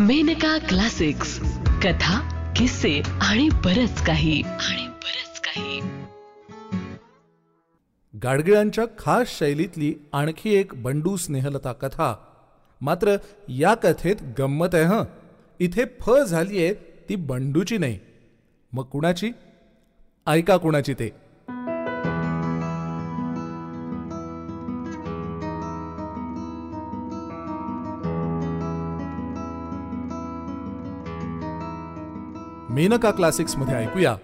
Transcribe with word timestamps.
Maneka 0.00 0.58
classics. 0.58 1.40
कथा 1.82 2.20
किस्से 2.56 3.00
आणि 3.20 3.48
बरच 3.48 4.06
काही. 4.06 4.42
आणि 4.42 4.88
बरच 4.88 5.40
काही. 5.40 5.80
गाडगिळांच्या 8.18 8.84
खास 8.98 9.38
शैलीतली 9.38 9.94
आणखी 10.12 10.54
एक 10.54 10.72
बंडू 10.82 11.16
स्नेहलता 11.16 11.72
कथा. 11.72 12.14
मात्र 12.80 13.16
या 13.48 13.74
कथेत 13.74 14.16
गंमत 14.38 14.68
आहे 14.72 14.84
हं. 14.84 15.04
इथे 15.60 15.84
फ 16.00 16.10
झालीये 16.28 16.74
ती 17.08 17.16
बंडूची 17.16 17.78
नाही. 17.78 17.98
मग 18.72 18.84
कुणाची? 18.84 19.30
ऐका 20.26 20.56
कुणाची 20.56 20.94
ते. 20.94 21.25
मेनका 32.76 33.10
क्लासिक्समध्ये 33.10 33.74
ऐकूया 33.74 34.14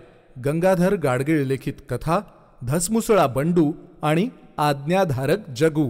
गंगाधर 0.45 0.95
गाडगीळ 0.95 1.45
लिखित 1.47 1.75
कथा 1.91 2.19
धसमुसळा 2.63 3.27
बंडू 3.27 3.73
आणि 4.03 4.29
आज्ञाधारक 4.59 5.49
जगू. 5.57 5.89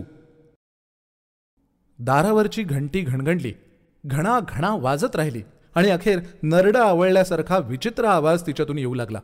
दारावरची 1.98 2.62
घंटी 2.62 3.00
घणघणली 3.00 3.52
घणा 4.06 4.38
घणा 4.40 4.74
वाजत 4.80 5.16
राहिली 5.16 5.42
आणि 5.74 5.90
अखेर 5.90 6.20
नरडं 6.42 6.80
आवळल्यासारखा 6.80 7.58
विचित्र 7.58 8.04
आवाज 8.04 8.46
तिच्यातून 8.46 8.78
येऊ 8.78 8.94
लागला. 8.94 9.20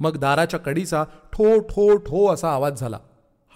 मग 0.00 0.16
दाराच्या 0.16 0.60
कडीचा 0.60 1.04
ठो 1.32 1.58
ठो 1.58 1.96
ठो 1.96 2.32
असा 2.34 2.52
आवाज 2.52 2.80
झाला 2.80 2.98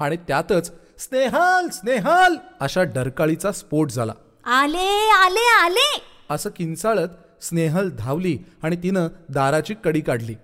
आणि 0.01 0.17
त्यातच 0.17 0.73
स्नेहाल 0.99 1.69
स्नेहाल 1.69 2.37
अशा 2.61 2.83
डरकाळीचा 2.83 3.53
स्फोट 3.53 3.91
झाला. 3.91 4.13
आले 4.47 4.91
आले 5.25 5.49
आले! 5.65 5.91
असं 6.31 6.51
किंचाळत 6.57 7.09
स्नेहल 7.43 7.91
धावली 7.99 8.39
आणि 8.63 8.77
तिनं 8.77 9.09
दाराची 9.29 9.75
कडी 9.85 10.01
काढली. 10.01 10.35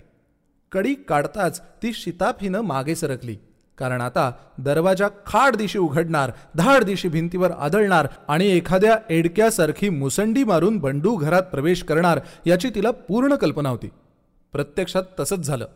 कडी 0.73 0.95
काढताच 0.95 1.61
ती 1.61 1.93
शिताफीनं 1.93 2.61
मागे 2.61 2.95
सरकली. 2.95 3.37
कारण 3.79 4.01
आता 4.01 4.33
दरवाजा 4.59 5.09
खाड 5.27 5.57
दिशी 5.57 5.79
उघडणार 5.79 6.33
धाड 6.57 6.85
दिशी 6.85 7.09
भिंतीवर 7.09 7.51
आदळणार 7.51 8.09
आणि 8.29 8.47
एखाद्या 8.47 8.99
एडक्यासारखी 9.11 9.89
मुसंडी 9.89 10.45
मारून 10.45 10.79
बंडू 10.79 11.17
घरात 11.17 11.43
प्रवेश 11.43 11.83
करणार 11.83 12.21
याची 12.47 12.71
तिला 12.75 12.91
पूर्ण 12.91 13.35
कल्पना 13.35 13.69
होती. 13.69 13.91
प्रत्यक्षात 14.53 15.03
तसंच 15.21 15.39
झालं. 15.39 15.69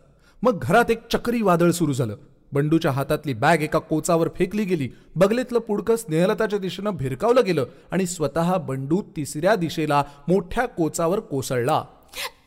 मग 0.43 0.59
घरात 0.63 0.91
एक 0.91 1.09
चक्री 1.13 1.43
वादळ 1.43 1.71
सुरू 1.71 1.93
झालं. 1.93 2.17
बंडूच्या 2.53 2.91
हातातली 2.91 3.35
बॅग 3.35 3.63
एका 3.63 3.79
कोचावर 3.79 4.29
फेकली 4.29 4.65
गेली. 4.65 4.89
बगलेतलं 5.17 5.59
पुडकं 5.59 5.97
स्नेहलताच्या 5.97 6.59
दिशेनं 6.59 6.91
भिरकावलं 6.91 7.45
गेलं 7.45 7.65
आणि 7.91 8.07
स्वतः 8.07 8.57
बंडू 8.57 9.03
तिसऱ्या 9.17 9.55
दिशेला 9.55 10.05
मोठ्या 10.29 10.67
कोचावर 10.67 11.21
कोसळला. 11.21 11.85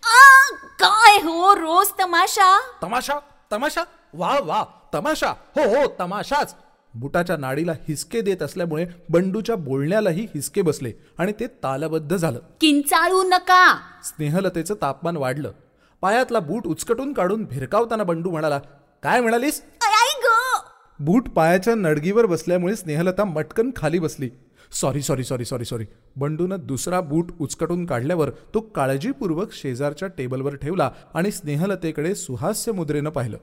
आ, 0.03 0.53
काय 0.79 1.17
हो 1.21 1.55
रोज 1.55 1.87
तमाशा? 1.99 2.59
तमाशा? 2.83 3.13
तमाशा? 3.51 3.83
वा 4.13 4.39
वा 4.43 4.65
तमाशा. 4.93 5.29
हो 5.29 5.61
हो 5.61 5.93
तमाशाच. 5.99 6.55
बुटाच्या 6.93 7.37
नाडीला 7.37 7.71
हिसके 7.71 8.21
देत 8.21 8.41
असल्यामुळे 8.41 8.85
बंडूच्या 9.09 9.55
बोलण्यालाही 9.55 10.27
हिसके 10.35 10.61
बसले 10.61 10.91
आणि 11.17 11.31
ते 11.39 11.47
तालबद्ध 11.47 12.15
झालं. 12.15 12.39
किंचाळू 12.61 13.23
नका. 13.23 13.77
स्नेहलतेचं 14.03 14.73
तापमान 14.73 15.17
वाढलं. 15.17 15.51
पायातला 16.01 16.39
बूट 16.39 16.67
उचकटून 16.67 17.13
काढून 17.13 17.45
भिरकावताना 17.45 18.03
बंडू 18.03 18.29
म्हणाला 18.29 18.59
काय 19.03 19.21
म्हणालीस? 19.21 19.61
बूट 21.01 21.29
पायाच्या 21.29 21.75
नडगीवर 21.75 22.25
बसल्यामुळे 22.25 22.75
स्नेहलता 22.75 23.23
मटकन 23.25 23.69
खाली 23.75 23.99
बसली. 23.99 24.29
Sorry 24.81 25.01
sorry 25.01 25.23
sorry 25.23 25.45
sorry 25.45 25.65
sorry. 25.65 25.85
बंडूनं 26.15 26.55
दुसरा 26.59 27.01
बूट 27.01 27.27
उचकटून 27.39 27.85
काढल्यावर 27.85 28.29
तो 28.29 28.59
काळजीपूर्वक 28.59 29.53
शेजारच्या 29.53 30.07
टेबलवर 30.07 30.55
ठेवला 30.55 30.91
आणि 31.13 31.31
स्नेहलतेकडे 31.31 32.15
सुहास्य 32.15 32.71
मुद्रेनं 32.71 33.09
पाहिलं. 33.09 33.37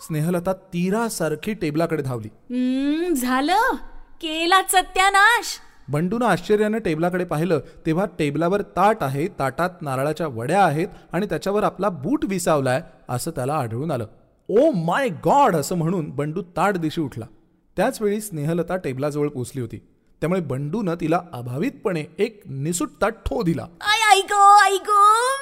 स्नेहलता 0.00 0.52
तीरासारखी 0.52 1.54
टेबलाकडे 1.54 2.02
धावली. 2.02 2.28
झालं. 3.14 3.74
केला 4.22 4.62
सत्यानाश. 4.62 5.46
बंडूनं 5.88 6.26
आश्चर्यानं 6.26 6.78
टेबलाकडे 6.78 7.24
पाहिलं. 7.24 7.60
तेव्हा 7.86 8.06
टेबलावर 8.18 8.62
ताट 8.62 8.96
आहे 9.00 9.28
ताटात 9.38 9.70
नारळाच्या 9.80 10.26
वड्या 10.26 10.64
आहेत 10.64 10.88
आणि 11.12 11.26
त्याच्यावर 11.26 11.62
आपला 11.62 11.88
बूट 11.88 12.24
विसावलाय 12.24 12.82
असं 13.08 13.30
त्याला 13.30 13.54
आढळून 13.54 13.90
आलं. 13.90 14.06
ओ 14.54 14.70
माय 14.70 15.08
गॉड 15.24 15.56
असं 15.56 15.74
म्हणून 15.74 16.10
बंडू 16.10 16.42
ताट 16.56 16.76
दिशी 16.76 17.00
उठला. 17.00 17.26
त्याच 17.76 18.00
वेळी 18.02 18.20
स्नेहलता 18.20 18.76
टेबलाजवळ 18.76 19.28
पोचली 19.28 19.60
होती. 19.60 19.78
त्यामुळे 20.20 20.40
बंडूनं 20.40 20.94
तिला 21.00 21.20
अभावितपणे 21.32 22.04
एक 22.18 22.42
निसुटता 22.46 23.08
ठो 23.08 23.42
दिला. 23.42 23.66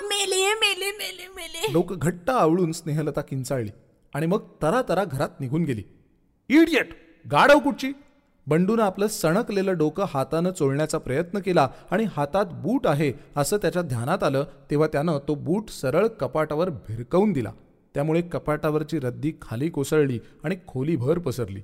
मेले 0.03 0.55
मेले 0.55 0.91
मेले 0.91 1.27
मेले. 1.37 1.73
डोकं 1.73 1.97
घट्ट 1.99 2.31
आवळून 2.31 2.73
स्नेहलता 2.73 3.21
किंचाळली 3.21 3.71
आणि 4.15 4.27
मग 4.27 4.41
तरा 4.63 4.83
तरा 4.89 5.05
घरात 5.05 5.41
निघून 5.41 5.63
गेली. 5.63 5.83
इडियट 6.49 6.89
गाढव 7.33 7.59
कुठची? 7.59 7.93
बंडूनं 8.47 8.83
आपलं 8.83 9.07
सणकलेलं 9.07 9.77
डोकं 9.79 10.05
हातानं 10.09 10.51
चोळण्याचा 10.51 10.99
प्रयत्न 10.99 11.39
केला 11.39 11.69
आणि 11.91 12.05
हातात 12.17 12.47
बूट 12.53 12.87
आहे 12.87 13.13
असं 13.37 13.57
त्याच्या 13.57 13.83
ध्यानात 13.83 14.23
आलं 14.23 14.45
तेव्हा 14.71 14.89
त्यानं 14.89 15.19
तो 15.29 15.35
बूट 15.35 15.71
सरळ 15.71 16.07
कपाटावर 16.07 16.71
भिरकवून 16.71 17.33
दिला. 17.33 17.53
त्यामुळे 17.95 18.21
कपाटावरची 18.23 18.99
रद्दी 18.99 19.33
खाली 19.43 19.69
कोसळली 19.69 20.19
आणि 20.45 20.57
खोलीभर 20.67 21.19
पसरली. 21.19 21.61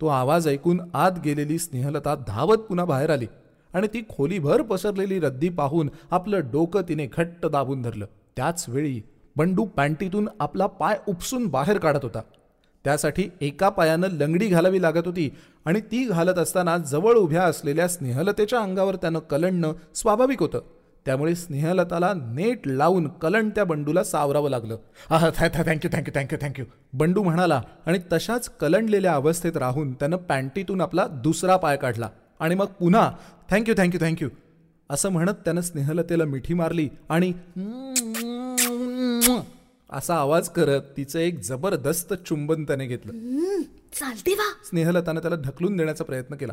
तो 0.00 0.06
आवाज 0.06 0.48
ऐकून 0.48 0.80
आत 0.94 1.12
गेलेली 1.24 1.58
स्नेहलता 1.58 2.14
धावत 2.14 2.56
पुन्हा 2.56 2.84
बाहेर 2.84 3.10
आली 3.10 3.26
आणि 3.74 3.86
ती 3.94 4.02
खोलीभर 4.08 4.62
पसरलेली 4.62 5.18
रद्दी 5.20 5.48
पाहून 5.48 5.90
आपलं 6.10 6.40
डोकं 6.52 6.82
तिने 6.88 7.06
घट्ट 7.06 7.46
दाबून 7.46 7.82
धरलं. 7.82 8.06
त्याच 8.36 8.64
वेळी 8.68 9.02
बंडू 9.36 9.64
पॅन्टीतून 9.64 10.28
आपला 10.40 10.66
पाय 10.66 10.98
उपसून 11.08 11.46
बाहेर 11.46 11.78
काढत 11.78 12.00
होता. 12.02 12.20
त्यासाठी 12.84 13.24
एका 13.40 13.68
पायानं 13.68 14.08
लंगडी 14.08 14.46
घालावी 14.46 14.82
लागत 14.82 15.06
होती 15.06 15.30
आणि 15.64 15.80
ती 15.80 16.04
घालत 16.04 16.38
असताना 16.38 16.76
जवळ 16.78 17.14
उभ्या 17.14 17.42
असलेल्या 17.42 17.88
स्नेहलतेच्या 17.88 18.60
अंगावर 18.60 18.96
त्यानं 18.96 19.18
कलंडणं 19.18 19.72
स्वाभाविक 19.94 20.40
होतं. 20.40 20.60
त्यामुळे 21.06 21.34
स्नेहलताला 21.34 22.12
नेट 22.14 22.66
लावून 22.66 23.08
कलंड 23.08 23.50
त्या 23.54 23.64
बंडूला 23.64 24.04
सावरावं 24.04 24.50
लागलं. 24.50 24.76
आह 25.10 25.28
thank you 25.38 25.90
thank you 25.92 26.12
thank you 26.14 26.38
thank you. 26.42 26.64
Bandu 26.92 27.22
म्हणाला 27.22 27.60
आणि 27.86 27.98
तशाच 28.12 28.48
कलंडलेल्या 28.60 29.14
अवस्थेत 29.14 29.56
राहून 29.56 29.92
त्यानं 29.92 30.16
पॅन्टीतून 30.28 30.80
आपला 30.80 31.06
दुसरा 31.22 31.56
पाय 31.56 31.76
काढला. 31.76 32.08
आणि 32.40 32.54
मग 32.54 32.66
पुन्हा 32.80 33.10
थँक्यू 33.50 33.74
थँक्यू 33.78 34.00
थँक्यू. 34.00 34.28
असं 34.90 35.08
म्हणत 35.08 35.44
त्यानं 35.44 35.60
स्नेहलतेला 35.60 36.24
मिठी 36.24 36.54
मारली 36.54 36.88
आणि 37.08 37.32
असा 39.90 40.14
आवाज 40.14 40.48
करत 40.48 40.82
तिचं 40.96 41.18
एक 41.18 41.40
जबरदस्त 41.40 42.12
चुंबन 42.26 42.64
त्याने 42.64 42.86
घेतलं. 42.86 43.12
चालते 43.92 44.34
वा. 44.34 44.50
स्नेहलतानं 44.64 45.20
त्याला 45.20 45.36
ढकलून 45.36 45.76
देण्याचा 45.76 46.04
प्रयत्न 46.04 46.34
केला. 46.36 46.52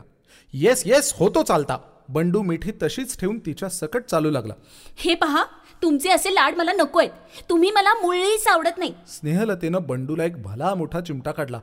येस 0.53 0.83
येस 0.85 1.13
होतो 1.17 1.44
चालता. 1.44 1.77
बंडू 2.09 2.41
मिठी 2.41 2.72
तशीच 2.83 3.19
ठेवून 3.19 3.39
तिच्या 3.39 3.69
सकट 3.69 4.03
चालू 4.05 4.29
लागला. 4.31 4.53
हे 4.95 5.16
पहा 5.16 5.44
तुमचे 5.81 6.09
असे 6.09 6.33
लाड 6.33 6.55
मला 6.55 6.72
नको 6.72 7.00
आहेत 7.00 7.11
तुम्ही 7.50 7.72
मला 7.72 7.94
मुळीच 7.94 8.47
आवडत 8.47 8.77
नाही. 8.77 8.94
स्नेहलतेनं 9.07 9.81
बंडूला 9.81 10.23
एक 10.23 10.41
भला 10.44 10.73
मोठा 10.75 11.01
चिमटा 11.01 11.31
काढला. 11.31 11.59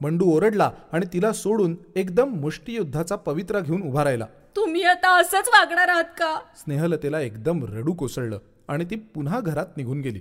बंडू 0.00 0.36
ओरडला 0.36 0.70
आणि 0.92 1.06
तिला 1.12 1.32
सोडून 1.32 1.76
एकदम 1.96 2.28
मुष्टियुद्धाचा 2.28 3.16
पवित्रा 3.16 3.60
घेऊन 3.60 3.82
उभा 3.82 4.04
राहिला. 4.04 4.26
तुम्ही 4.56 4.82
आता 4.82 5.20
असंच 5.20 5.48
वागणार 5.48 5.88
आहात 5.88 6.04
का? 6.04 6.38
स्नेहलतेला 6.56 7.20
एकदम 7.20 7.64
रडू 7.64 7.92
कोसळलं 7.92 8.38
आणि 8.68 8.84
ती 8.84 8.96
पुन्हा 8.96 9.40
घरात 9.40 9.76
निघून 9.76 10.00
गेली. 10.00 10.20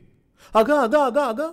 अगं 0.53 0.73
अगं 0.73 0.99
अगं 0.99 1.21
अगं. 1.21 1.51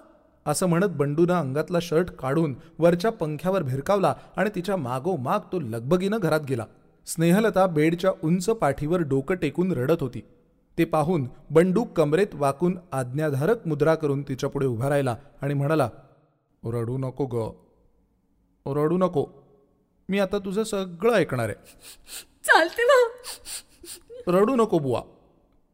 असं 0.48 0.66
म्हणत 0.66 0.86
बंडूनं 0.86 1.34
अंगातला 1.34 1.78
शर्ट 1.82 2.10
काढून 2.10 2.56
वरच्या 2.78 3.12
पंख्यावर 3.12 3.62
भिरकावला 3.62 4.14
आणि 4.36 4.50
तिच्या 4.54 4.76
मागोमाग 4.76 5.40
तो 5.52 5.60
लगबगीनं 5.60 6.18
घरात 6.22 6.40
गेला. 6.40 6.66
स्नेहलता 7.06 7.66
बेडच्या 7.66 8.10
उंच 8.24 8.50
पाठीवर 8.50 9.00
डोकं 9.00 9.34
टेकून 9.34 9.72
रडत 9.72 9.96
होती. 10.00 10.20
ते 10.78 10.84
पाहून 10.84 11.28
बंडू 11.50 11.84
कमरेत 11.84 12.26
वाकून 12.34 12.78
आज्ञाधारक 12.92 13.66
मुद्रा 13.66 13.94
करून 13.94 14.22
तिच्या 14.22 14.50
पुढे 14.50 14.66
उभा 14.66 14.88
राहिला 14.88 15.16
आणि 15.42 15.54
म्हणाला 15.54 15.90
रडू 16.64 16.98
नको 16.98 17.26
ग. 17.26 17.50
रडू 18.76 18.98
नको. 18.98 19.26
मी 20.08 20.18
आता 20.18 20.38
तुझं 20.38 20.64
सगळं 20.64 21.14
ऐकणार 21.14 21.44
आहे. 21.44 21.54
चालते 22.44 22.84
वा 22.84 23.12
रडू 24.38 24.56
नको 24.56 24.78
बुवा. 24.78 25.02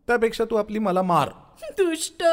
त्यापेक्षा 0.06 0.44
तू 0.44 0.56
आपली 0.56 0.78
मला 0.78 1.02
मार. 1.02 1.28
दुष्ट. 1.62 2.24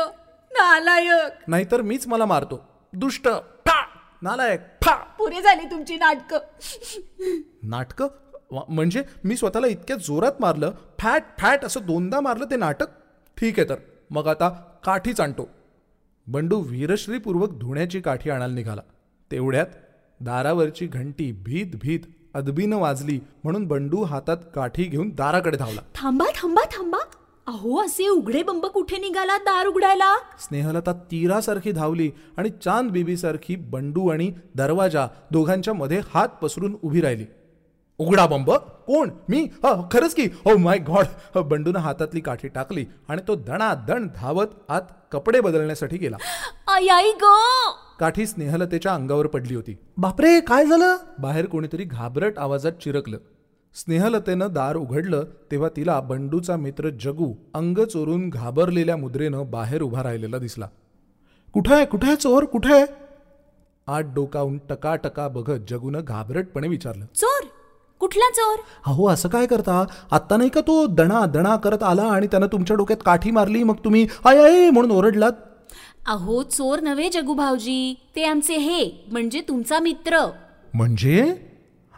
नालायक. 0.52 1.34
नाहीतर 1.48 1.82
मीच 1.82 2.08
मला 2.08 2.26
मारतो. 2.26 2.64
दुष्ट. 2.94 3.28
फा. 3.68 3.86
नालायक. 4.22 4.60
फा. 4.82 4.96
पुरे 4.96 5.42
झाली 5.42 5.66
तुमची 5.72 5.96
नाटक. 5.96 6.36
नाटकं? 7.64 8.08
म्हणजे 8.70 9.04
मी 9.24 9.36
स्वतःला 9.38 9.68
इतक्या 9.68 9.96
जोरात 9.96 10.32
मारलं 10.40 10.72
फॅट 11.00 11.24
फॅट 11.40 11.66
असं 11.66 11.80
दोनदा 11.84 12.20
मारलं 12.20 12.46
ते 12.46 12.56
नाटक? 12.56 12.86
ठीक 13.38 13.60
आहे 13.60 13.70
तर. 13.70 13.76
मग 14.10 14.28
आता 14.28 14.50
काठीच 14.86 15.20
आणतो 15.22 15.50
बंडू 16.28 16.60
वीरश्रीपूर्वक 16.60 17.52
धुण्याची 17.52 18.02
काठी 18.02 18.30
आणायला 18.30 18.54
निघाला. 18.54 18.82
तेवढ्यात 19.32 19.66
दारावरची 20.20 20.88
घंटी 20.88 21.32
भीत 21.32 21.76
भीत 21.82 22.00
अदबीनं 22.34 22.78
वाजली 22.78 23.20
म्हणून 23.44 23.68
बंडू 23.68 24.04
हातात 24.04 24.38
काठी 24.56 24.84
घेऊन 24.84 25.10
दाराकडे 25.10 25.58
धावला. 25.58 25.82
थांबा 25.96 26.26
थांबा 26.36 26.62
थांबा. 26.66 26.98
अहो 27.52 27.86
असे 27.86 28.08
उघडे 28.08 28.44
बंब 28.44 28.66
कुठे 28.66 28.98
निघाला 28.98 29.38
दार 29.38 29.66
उघडायला? 29.66 30.18
स्नेहलता 30.40 30.94
तीरासारखी 30.94 31.72
धावली 31.72 32.12
आणि 32.38 32.50
चांद 32.50 32.92
बीबीसारखी 32.92 33.56
बंडू 33.56 34.10
आणि 34.10 34.34
दरवाजा 34.56 35.08
दोघांच्या 35.32 35.74
मध्ये 35.74 36.02
हात 36.14 36.28
पसरून 36.28 36.76
उभी 36.82 37.02
राहिली. 37.02 37.26
उघडा 37.98 38.26
बंब? 38.26 38.52
कोण? 38.88 39.10
मी? 39.30 39.48
ह, 39.64 39.82
खरंच 39.92 40.16
की? 40.16 40.28
ओ 40.46 40.58
माय 40.58 40.78
गॉड 40.78 41.38
बंडूनं 41.38 41.80
हातातली 41.80 42.20
काठी 42.20 42.48
टाकली 42.48 42.86
आणि 43.10 43.22
तो 43.28 43.36
दणादण 43.36 44.08
धावत 44.16 44.48
आत 44.70 44.82
कपडे 45.12 45.42
बदलण्यासाठी 45.42 45.98
गेला. 45.98 46.18
आई 46.68 47.12
ग! 47.24 47.26
काठी 48.00 48.28
स्नेहलतेच्या 48.28 48.94
अंगावर 48.94 49.28
पडली 49.28 49.56
होती. 49.56 49.78
बापरे 49.98 50.40
काय 50.40 50.66
झालं? 50.66 50.98
बाहेर 51.20 51.46
कोणीतरी 51.46 51.84
घाबरट 51.84 52.40
आवाजात 52.40 52.72
चिरकलं. 52.72 53.18
स्नेहलतेनं 53.76 54.48
दार 54.52 54.76
उघडलं 54.76 55.24
तेव्हा 55.52 55.70
तिला 55.76 56.00
बंडूचा 56.00 56.56
मित्र 56.56 56.90
जगू 56.90 57.34
अंग 57.54 57.78
चोरून 57.78 58.30
घाबरलेल्या 58.30 58.98
मुद्रेनं 58.98 59.52
बाहेर 59.52 59.82
उभा 59.82 60.04
राहिलेला 60.04 60.38
दिसला. 60.38 60.68
कुठे 61.54 61.74
आहे? 61.74 61.86
कुठे 61.86 62.08
आहे 62.08 62.16
चोर? 62.16 62.46
कुठे 62.46 62.74
आहे? 62.74 62.86
आत 63.88 64.04
डोकावून 64.04 64.58
टकाटका 64.70 65.28
बघत 65.28 65.60
जगूनं 65.70 66.00
घाबरटपणे 66.08 66.68
विचारलं. 66.68 67.06
चोर? 67.16 67.48
कुठला 68.00 68.30
चोर? 68.30 68.60
अहो 68.86 69.08
असं 69.08 69.30
काय 69.30 69.46
करता? 69.46 69.86
आत्ता 70.12 70.38
नाही 70.38 70.50
का 70.50 70.62
तो 70.62 70.86
दणा 70.86 71.26
दणा 71.26 71.56
करत 71.56 71.84
आला 71.84 72.04
आणि 72.04 72.28
त्यानं 72.28 72.48
तुमच्या 72.48 72.76
डोक्यात 72.76 73.04
काठी 73.06 73.32
मारली 73.32 73.64
मग 73.64 73.76
तुम्ही 73.76 74.08
आय 74.26 74.38
आय 74.38 74.70
म्हणून 74.70 74.92
ओरडलात? 74.92 75.32
अहो 76.08 76.44
चोर 76.44 76.80
नव्हे 76.80 77.10
जगू 77.10 77.34
भाऊजी. 77.34 77.94
ते 78.16 78.24
आमचे 78.24 78.54
हे 78.54 79.10
म्हणजे 79.12 79.42
तुमचा 79.42 79.80
मित्र. 79.80 80.30
म्हणजे? 80.74 81.48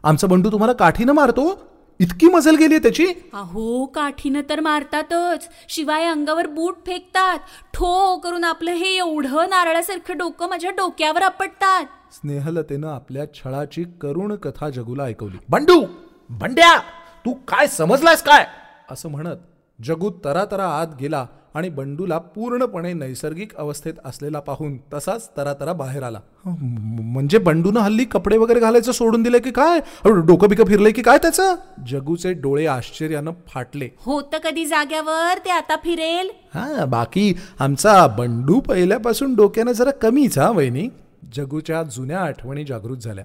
आमचा 0.04 0.28
बंडू 0.28 0.52
तुम्हाला 0.52 0.74
काठीनं 0.74 1.14
मारतो? 1.14 1.74
इतकी 2.00 2.28
मजल 2.28 2.56
गेली 2.56 2.78
त्याची. 2.78 3.06
अहो 3.34 3.86
काठीनं 3.86 4.42
तर 4.50 4.60
मारतातच. 4.60 5.48
शिवाय 5.70 6.06
अंगावर 6.06 6.48
बूट 6.48 6.76
फेकतात. 6.86 7.38
ठो 7.74 8.18
करून 8.18 8.44
आपलं 8.44 8.72
हे 8.72 8.98
एवढं 8.98 9.50
नारळासारखं 9.50 10.18
डोकं 10.18 10.50
माझ्या 10.50 10.72
डोक्यावर 10.72 11.22
आपटतात. 11.22 11.86
स्नेहलतेनं 12.12 12.88
आपल्या 12.88 13.34
छळाची 13.34 13.84
करुण 14.02 14.36
कथा 14.36 14.70
जगूला 14.70 15.04
ऐकवली. 15.04 15.38
बंडू 15.50 15.82
बंड्या 16.30 16.78
तू 17.26 17.34
काय 17.48 17.68
समजलास 17.68 18.24
काय? 18.24 18.46
असं 18.92 19.10
म्हणत 19.10 19.38
जगू 19.84 20.10
तरातरा 20.26 20.66
आत 20.66 20.88
गेला 21.00 21.26
आणि 21.54 21.70
बंडूला 21.70 22.18
पूर्णपणे 22.18 22.94
नैसर्गिक 22.94 23.56
अवस्थेत 23.56 23.94
असलेला 24.06 24.40
पाहून 24.40 24.78
तसाच 24.94 25.30
तरातरा 25.38 25.74
बाहेर 25.74 26.04
आला. 26.04 26.20
म्हणजे 26.46 27.38
बंडूनं 27.38 27.80
हल्ली 27.80 28.06
कपडे 28.06 28.38
वगैरे 28.38 28.60
घालायचं 28.60 28.92
सोडून 28.92 29.24
दिलंय 29.24 29.40
की 29.40 29.52
काय? 29.52 29.80
डोकं 30.06 30.50
बिकं 30.50 30.66
फिरलंय 30.66 30.92
की 30.92 31.02
काय 31.02 31.18
त्याचं? 31.18 31.56
जगूचे 31.88 32.34
डोळे 32.34 32.66
आश्चर्यानं 32.66 33.32
फाटले. 33.48 33.90
होतं 34.00 34.38
कधी 34.38 34.66
जाग्यावर? 34.66 35.38
ते 35.46 35.50
आता 35.50 35.76
फिरेल? 35.76 36.30
हा 36.54 36.86
बाकी 36.86 37.34
आमचा 37.60 38.08
बंडू 38.08 38.60
पहिल्यापासून 38.60 39.36
डोक्यानं 39.36 39.72
जरा 39.72 39.92
कमीच 39.92 40.40
हा 40.40 40.50
वहिनी. 40.50 40.88
जगूच्या 41.34 41.84
जुन्या 41.84 42.20
आठवणी 42.20 42.64
जागृत 42.64 42.98
झाल्या. 42.98 43.24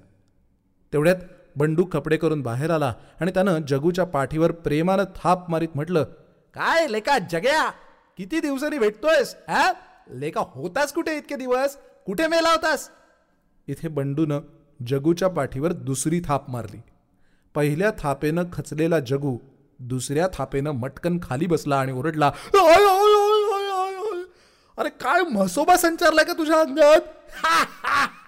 तेवढ्यात 0.92 1.16
बंडू 1.56 1.84
कपडे 1.84 2.16
करून 2.16 2.42
बाहेर 2.42 2.70
आला 2.70 2.92
आणि 3.20 3.30
त्यानं 3.30 3.58
जगूच्या 3.68 4.04
पाठीवर 4.04 4.52
प्रेमानं 4.52 5.04
थाप 5.16 5.50
मारीत 5.50 5.68
म्हटलं 5.74 6.04
काय 6.54 6.86
लेका 6.88 7.18
जग्या? 7.18 7.70
किती 8.16 8.40
दिवसांनी 8.40 8.78
भेटतोयस 8.78 9.36
हा? 9.48 9.72
लेका 10.10 10.40
होतास 10.40 10.92
कुठे 10.92 11.16
इतके 11.16 11.36
दिवस? 11.36 11.76
कुठे 12.06 12.26
मेला 12.26 12.50
होतास? 12.50 12.90
इथे 13.68 13.88
बंडूनं 13.88 14.40
जगूच्या 14.86 15.28
पाठीवर 15.28 15.72
दुसरी 15.72 16.20
थाप 16.20 16.50
मारली. 16.50 16.80
पहिल्या 17.54 17.90
थापेनं 17.98 18.44
खचलेला 18.52 19.00
जगू 19.00 19.38
दुसऱ्या 19.78 20.28
थापेनं 20.34 20.70
मटकन 20.70 21.18
खाली 21.22 21.46
बसला 21.46 21.80
आणि 21.80 21.92
ओरडला 21.92 22.32
अरे 24.78 24.88
काय 24.88 25.22
म्हसोबा 25.22 25.76
संचारलाय 25.76 26.24
का 26.24 26.32
तुझ्या 26.32 26.60
अंगात? 26.60 27.00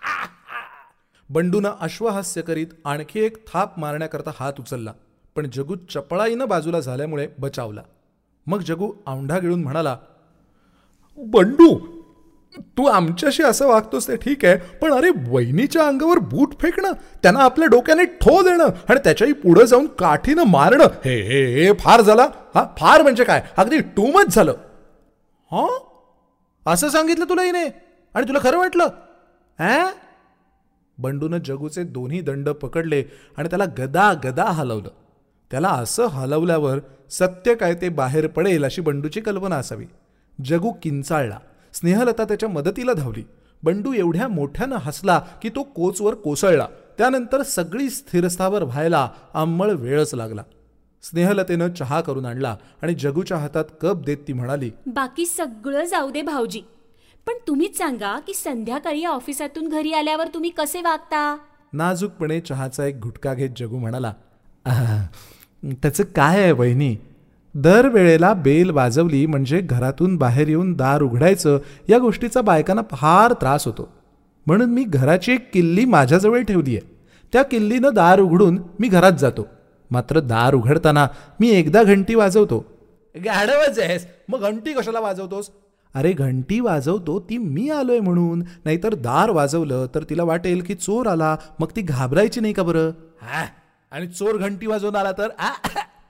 बंडूनं 1.30 1.70
अश्वहास्य 1.80 2.42
करीत 2.42 2.66
आणखी 2.84 3.20
एक 3.20 3.52
थाप 3.52 3.78
मारण्याकरता 3.78 4.30
हात 4.36 4.52
उचलला 4.58 4.92
पण 5.36 5.50
जगू 5.52 5.74
चपळाईनं 5.90 6.48
बाजूला 6.48 6.80
झाल्यामुळे 6.80 7.28
बचावला. 7.38 7.82
मग 8.50 8.60
जगू 8.60 8.92
औंढा 9.06 9.38
गिळून 9.38 9.62
म्हणाला 9.62 9.96
बंडू 11.18 11.78
तू 12.78 12.84
आमच्याशी 12.86 13.42
असं 13.42 13.66
वागतोस 13.68 14.08
ते 14.08 14.16
ठीक 14.16 14.44
आहे 14.44 14.56
पण 14.56 14.92
अरे 14.92 15.10
वहिनीच्या 15.28 15.86
अंगावर 15.86 16.18
बूट 16.18 16.54
फेकणं 16.60 16.92
त्यांना 17.22 17.40
आपल्या 17.40 17.68
डोक्याने 17.68 18.04
ठो 18.04 18.42
देणं 18.42 18.64
आणि 18.88 18.98
त्याच्याही 19.04 19.32
पुढे 19.32 19.66
जाऊन 19.66 19.86
काठीनं 19.98 20.42
मारणं 20.42 20.84
हे 21.04 21.20
हे 21.22 21.44
हे 21.54 21.72
फार 21.72 22.00
झाला. 22.00 22.26
हा 22.54 22.64
फार 22.78 23.02
म्हणजे 23.02 23.24
काय? 23.24 23.42
अगदी 23.56 23.78
टू 23.96 24.06
मच 24.12 24.34
झालं. 24.34 24.54
हा? 25.52 25.66
असं 26.66 26.88
सांगितलं 26.88 27.24
तुला 27.24 27.42
हिने? 27.42 27.64
आणि 28.14 28.28
तुला 28.28 28.38
खरं 28.42 28.58
वाटलं? 28.58 28.84
हा 29.58 29.90
बंडूनं 30.98 31.38
जगूचे 31.44 31.82
दोन्ही 31.82 32.20
दंड 32.20 32.48
पकडले 32.48 33.04
आणि 33.36 33.48
त्याला 33.48 33.64
गदा 33.78 34.12
गदा 34.24 34.44
हलवलं. 34.44 34.90
त्याला 35.50 35.68
असं 35.68 36.06
हलवल्यावर 36.06 36.78
सत्य 37.10 37.54
काय 37.54 37.74
ते 37.74 37.88
बाहेर 37.88 38.26
पडेल 38.26 38.64
अशी 38.64 38.80
बंडूची 38.80 39.20
कल्पना 39.20 39.56
असावी. 39.56 39.86
जगू 40.44 40.72
किंचाळला. 40.82 41.38
स्नेहलता 41.72 42.24
त्याच्या 42.24 42.48
मदतीला 42.48 42.92
धावली. 42.92 43.24
बंडू 43.62 43.92
एवढ्या 43.92 44.28
मोठ्यानं 44.28 44.76
हसला 44.76 45.18
की 45.42 45.48
तो 45.48 45.62
कोचवर 45.62 46.14
कोसळला. 46.14 46.66
त्यानंतर 46.98 47.42
सगळी 47.42 47.90
स्थिरस्थावर 47.90 48.62
व्हायला 48.62 49.08
अंमळ 49.34 49.70
वेळच 49.70 50.14
लागला. 50.14 50.42
स्नेहलतेनं 51.02 51.72
चहा 51.72 52.00
करून 52.00 52.26
आणला 52.26 52.56
आणि 52.82 52.94
जगूच्या 52.94 53.36
हातात 53.36 53.64
कप 53.80 53.96
देत 54.04 54.16
ती 54.28 54.32
म्हणाली 54.32 54.70
बाकी 54.86 55.26
सगळं 55.26 55.84
जाऊ 55.84 56.10
दे 56.10 56.22
भाऊजी. 56.22 56.62
पण 57.26 57.32
तुम्हीच 57.48 57.78
सांगा 57.78 58.18
की 58.18 58.34
संध्याकाळी 58.34 59.04
ऑफिसातून 59.04 59.68
घरी 59.68 59.92
आल्यावर 59.92 60.28
तुम्ही 60.34 60.50
कसे 60.50 60.80
वागता? 60.80 61.36
नाजूकपणे 61.72 62.40
चहाचा 62.40 62.86
एक 62.86 63.00
घुटका 63.00 63.34
घेत 63.34 63.50
जगू 63.56 63.78
म्हणाला 63.78 64.14
"आह, 64.64 65.06
त्याचं 65.64 66.04
काय 66.04 66.42
आहे 66.42 66.52
वहिनी? 66.52 66.96
दर 67.54 67.88
वेळेला 67.88 68.32
बेल 68.32 68.70
वाजवली 68.70 69.26
म्हणजे 69.26 69.60
घरातून 69.60 70.16
बाहेर 70.16 70.48
येऊन 70.48 70.72
दार 70.72 71.02
उघडायचं 71.02 71.58
या 71.88 71.98
गोष्टीचा 71.98 72.40
बायकांना 72.40 72.82
फार 72.96 73.32
त्रास 73.32 73.66
होतो. 73.66 73.88
म्हणून 74.46 74.70
मी 74.70 74.84
घराची 74.84 75.32
एक 75.32 75.52
किल्ली 75.52 75.84
माझ्याजवळ 75.84 76.42
ठेवली 76.42 76.76
आहे. 76.76 76.96
त्या 77.32 77.42
किल्लीनं 77.42 77.94
दार 77.94 78.20
उघडून 78.20 78.62
मी 78.80 78.88
घरात 78.88 79.12
जातो. 79.12 79.48
मात्र 79.90 80.20
दार 80.20 80.54
उघडताना 80.54 81.08
मी 81.40 81.50
एकदा 81.50 81.82
घंटी 81.82 82.14
वाजवतो. 82.14 82.64
गाढवच 83.24 83.78
आहेस. 83.78 84.06
मग 84.28 84.40
घंटी 84.40 84.72
कशाला 84.72 85.00
वाजवतोस? 85.00 85.50
अरे 85.94 86.12
घंटी 86.12 86.60
वाजवतो 86.60 87.20
ती 87.20 87.38
मी 87.38 87.70
आलोय 87.70 88.00
म्हणून. 88.00 88.42
नाहीतर 88.64 88.94
दार 88.94 89.30
वाजवलं 89.30 89.86
तर 89.94 90.02
तिला 90.10 90.22
वाटेल 90.22 90.60
की 90.60 90.74
चोर 90.74 91.06
आला. 91.06 91.36
मग 91.60 91.66
ती 91.76 91.82
घाबरायची 91.82 92.40
नाही 92.40 92.52
का 92.52 92.62
बरं? 92.62 92.90
हा 93.22 93.46
आणि 93.90 94.06
चोर 94.06 94.36
घंटी 94.36 94.66
वाजवून 94.66 94.96
आला 94.96 95.12
तर 95.12 95.28
आ, 95.38 95.50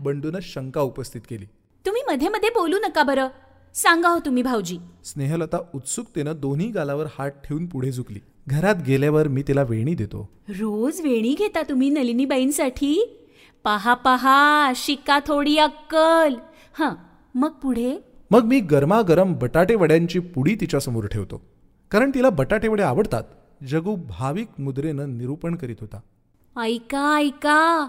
बंडूनं 0.01 0.39
शंका 0.43 0.81
उपस्थित 0.81 1.21
केली. 1.31 1.45
तुम्ही 1.87 2.03
मध्ये 2.09 2.29
मध्ये 2.29 2.49
बोलू 2.49 2.79
नका 2.79 3.03
बरं. 3.03 3.29
सांगा 3.75 4.09
हो 4.09 4.19
तुम्ही 4.19 4.43
भाऊजी. 4.43 4.79
स्नेहलता 5.05 5.59
उत्सुकतेनं 5.75 6.33
दोन्ही 6.37 6.71
गालावर 6.71 7.07
हात 7.19 7.31
ठेवून 7.31 7.67
पुढे 7.67 7.93
झुकली. 7.93 8.19
घरात 8.49 8.75
गेल्यावर 8.87 9.29
मी 9.29 9.43
तिला 9.49 9.63
वेणी 9.63 9.95
देतो. 9.95 10.29
रोज 10.49 11.01
वेणी 11.01 11.35
घेता 11.39 11.63
तुम्ही 11.63 11.91
नलिनीबाईंसाठी? 11.91 13.19
पहा 13.65 13.95
पहा 13.95 14.73
शिका 14.77 15.19
थोडी 15.27 15.57
अक्कल. 15.59 16.35
हां 16.79 16.95
मग 17.35 17.51
पुढे? 17.51 17.97
मग 18.31 18.45
मी 18.45 18.61
गरमागरम 18.61 19.33
बटाटे 19.33 19.75
वड्यांची 19.75 20.19
पुडी 20.19 20.55
तिच्यासमोर 20.55 21.07
ठेवतो. 21.07 21.43
कारण 21.91 22.11
तिला 22.15 22.31
बटाटे 22.31 22.69
वडे 22.69 22.83
आवडतात. 22.83 23.23
जगू 23.69 23.97
भाविक 23.97 24.49
मुद्रेनं 24.59 25.19
निरूपण 25.19 25.55
करीत 25.55 25.77
होता. 25.81 26.01
ऐका 26.59 27.16
ऐका. 27.16 27.88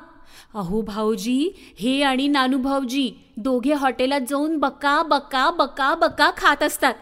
अहो 0.56 0.82
भाऊजी 0.82 1.52
हे 1.80 2.02
आणि 2.02 2.28
नानू 2.28 2.58
भाऊजी 2.58 3.12
दोघे 3.38 3.74
हॉटेलात 3.74 4.22
जाऊन 4.30 4.58
बका 4.58 5.04
बका 5.04 5.52
बका 5.52 5.96
बका 5.96 6.32
खात 6.38 6.64
असतात. 6.64 6.94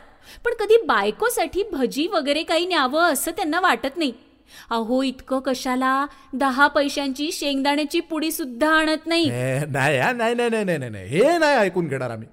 पण 0.45 0.53
कधी 0.53 0.77
बायकोसाठी 0.87 1.63
भजी 1.71 2.07
वगैरे 2.07 2.43
काही 2.43 2.65
न्यावं 2.65 3.01
असं 3.01 3.31
त्यांना 3.31 3.59
वाटत 3.59 3.97
नाही. 3.97 4.13
अहो 4.69 5.03
इतकं 5.03 5.39
कशाला? 5.39 6.05
दहा 6.33 6.67
पैशांची 6.67 7.31
शेंगदाण्याची 7.31 7.99
पुडी 7.99 8.31
सुद्धा 8.31 8.69
आणत 8.69 9.07
नाही. 9.07 9.29
ए, 9.29 9.65
नाही 9.65 9.97
हा, 9.97 10.11
नाही 10.11 10.35
नाही 10.35 10.49
नाही 10.49 10.63
नाही 10.63 10.77
नाही, 10.77 10.91
नाही. 10.91 11.07
हे 11.07 11.37
नाही 11.37 11.57
ऐकून 11.57 11.87
घेणार 11.87 12.09
आम्ही. 12.09 12.27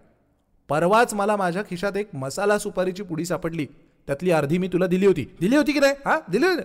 परवाच 0.68 1.14
मला 1.14 1.36
माझ्या 1.36 1.62
खिशात 1.62 1.96
एक 1.96 2.08
मसाला 2.14 2.58
सुपारीची 2.58 3.02
पुडी 3.02 3.24
सापडली. 3.24 3.66
त्यातली 4.06 4.30
अर्धी 4.30 4.58
मी 4.58 4.68
तुला 4.68 4.86
दिली 4.86 5.06
होती. 5.06 5.26
दिली 5.40 5.56
होती 5.56 5.72
की 5.72 5.80
नाही? 5.80 5.92
हा 6.06 6.20
दिली 6.30 6.46
होती. 6.46 6.62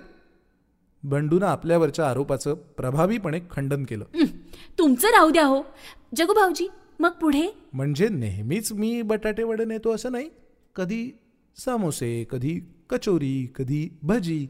बंडूनं 1.03 1.45
आपल्यावरच्या 1.45 2.09
आरोपाचं 2.09 2.53
प्रभावीपणे 2.53 3.39
खंडन 3.51 3.83
केलं. 3.83 4.05
तुमचं 4.77 5.07
राहू 5.07 5.29
द्या 5.29 5.45
हो. 5.45 5.63
जगू 6.15 6.33
भाऊजी 6.33 6.67
मग 6.99 7.11
पुढे? 7.11 7.55
म्हणजे 7.73 8.07
नेहमीच 8.09 8.71
मी 8.73 9.01
बटाटे 9.01 9.43
वडे 9.43 9.65
नेतो 9.65 9.91
असं 9.91 10.11
नाही. 10.11 10.29
कधी 10.75 11.11
समोसे 11.57 12.25
कधी 12.29 12.59
कचोरी 12.89 13.51
कधी 13.55 13.97
भजी 14.03 14.47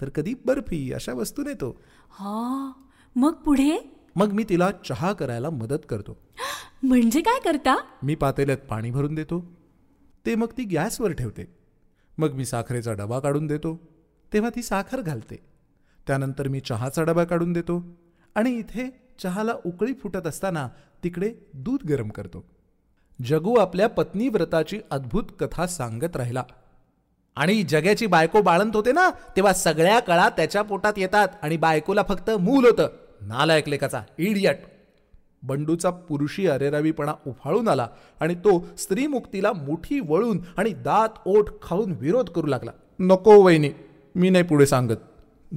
तर 0.00 0.08
कधी 0.08 0.34
बर्फी 0.46 0.92
अशा 0.92 1.12
वस्तू 1.12 1.42
नेतो. 1.42 1.82
हा 2.10 2.72
मग 3.16 3.32
पुढे? 3.32 3.90
मग 4.16 4.32
मी 4.32 4.44
तिला 4.48 4.70
चहा 4.70 5.12
करायला 5.12 5.50
मदत 5.50 5.86
करतो. 5.88 6.18
म्हणजे 6.82 7.20
काय 7.20 7.40
करता? 7.40 7.76
मी 8.02 8.14
पातेल्यात 8.14 8.58
पाणी 8.58 8.90
भरून 8.90 9.14
देतो. 9.14 9.56
ते 10.26 10.34
मग 10.34 10.46
ती 10.58 10.64
गॅसवर 10.64 11.12
ठेवते. 11.12 11.54
मग 12.18 12.32
मी 12.32 12.44
साखरेचा 12.44 12.92
डबा 12.92 13.18
काढून 13.18 13.46
देतो. 13.46 13.80
तेव्हा 14.32 14.50
ती 14.56 14.62
साखर 14.62 15.00
घालते. 15.00 15.47
त्यानंतर 16.08 16.48
मी 16.48 16.60
चहाचा 16.60 17.02
डबा 17.02 17.24
काढून 17.24 17.52
देतो 17.52 17.82
आणि 18.34 18.50
इथे 18.50 18.90
चहाला 19.18 19.52
उकळी 19.66 19.92
फुटत 19.92 20.26
असताना 20.26 20.68
तिकडे 21.04 21.32
दूध 21.54 21.88
गरम 21.88 22.08
करतो. 22.08 22.44
जगू 23.26 23.54
आपल्या 23.54 23.88
पत्नी 23.88 24.28
व्रताची 24.28 24.80
अद्भुत 24.90 25.24
कथा 25.40 25.66
सांगत 25.66 26.16
राहिला. 26.16 26.44
आणि 27.36 27.62
जग्याची 27.62 28.06
बायको 28.06 28.42
बाळंत 28.42 28.76
होते 28.76 28.92
ना 28.92 29.10
तेव्हा 29.36 29.52
सगळ्या 29.52 30.00
कळा 30.00 30.28
त्याच्या 30.28 30.62
पोटात 30.62 30.92
येतात 30.96 31.28
आणि 31.42 31.56
बायकोला 31.56 32.02
फक्त 32.08 32.30
मूल 32.30 32.64
होतं. 32.64 32.88
नालायक 33.20 33.68
लेखाचा 33.68 34.02
इडियट 34.18 34.56
बंडूचा 35.42 35.90
पुरुषी 35.90 36.46
अरेरावीपणा 36.46 37.14
उफाळून 37.26 37.68
आला 37.68 37.88
आणि 38.20 38.34
तो 38.34 38.66
स्त्रीमुक्तीला 38.78 39.52
मुठी 39.52 40.00
वळून 40.00 40.40
आणि 40.56 40.70
दात 40.70 41.18
ओठ 41.24 41.50
खाऊन 41.62 41.94
विरोध 42.00 42.30
करू 42.30 42.46
लागला. 42.46 42.70
नको 42.98 43.40
वहिनी 43.40 43.70
मी 44.14 44.30
नाही 44.30 44.44
पुढे 44.44 44.66
सांगत. 44.66 44.96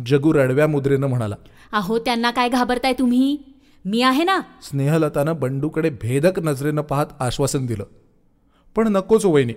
जगू 0.05 0.33
रडव्या 0.33 0.67
मुद्रेनं 0.67 1.07
म्हणाला 1.07 1.35
अहो 1.71 1.99
त्यांना 1.99 2.31
काय 2.31 2.49
घाबरताय 2.49 2.93
तुम्ही? 2.93 3.37
मी 3.85 4.01
आहे 4.01 4.23
ना. 4.23 4.39
स्नेहलतानं 4.61 5.39
बंडूकडे 5.39 5.89
भेदक 5.89 6.39
नजरेनं 6.39 6.81
पाहत 6.81 7.05
आश्वासन 7.19 7.65
दिलं. 7.65 7.83
पण 8.75 8.87
नकोच 8.87 9.25
हो 9.25 9.31
वहिनी. 9.31 9.53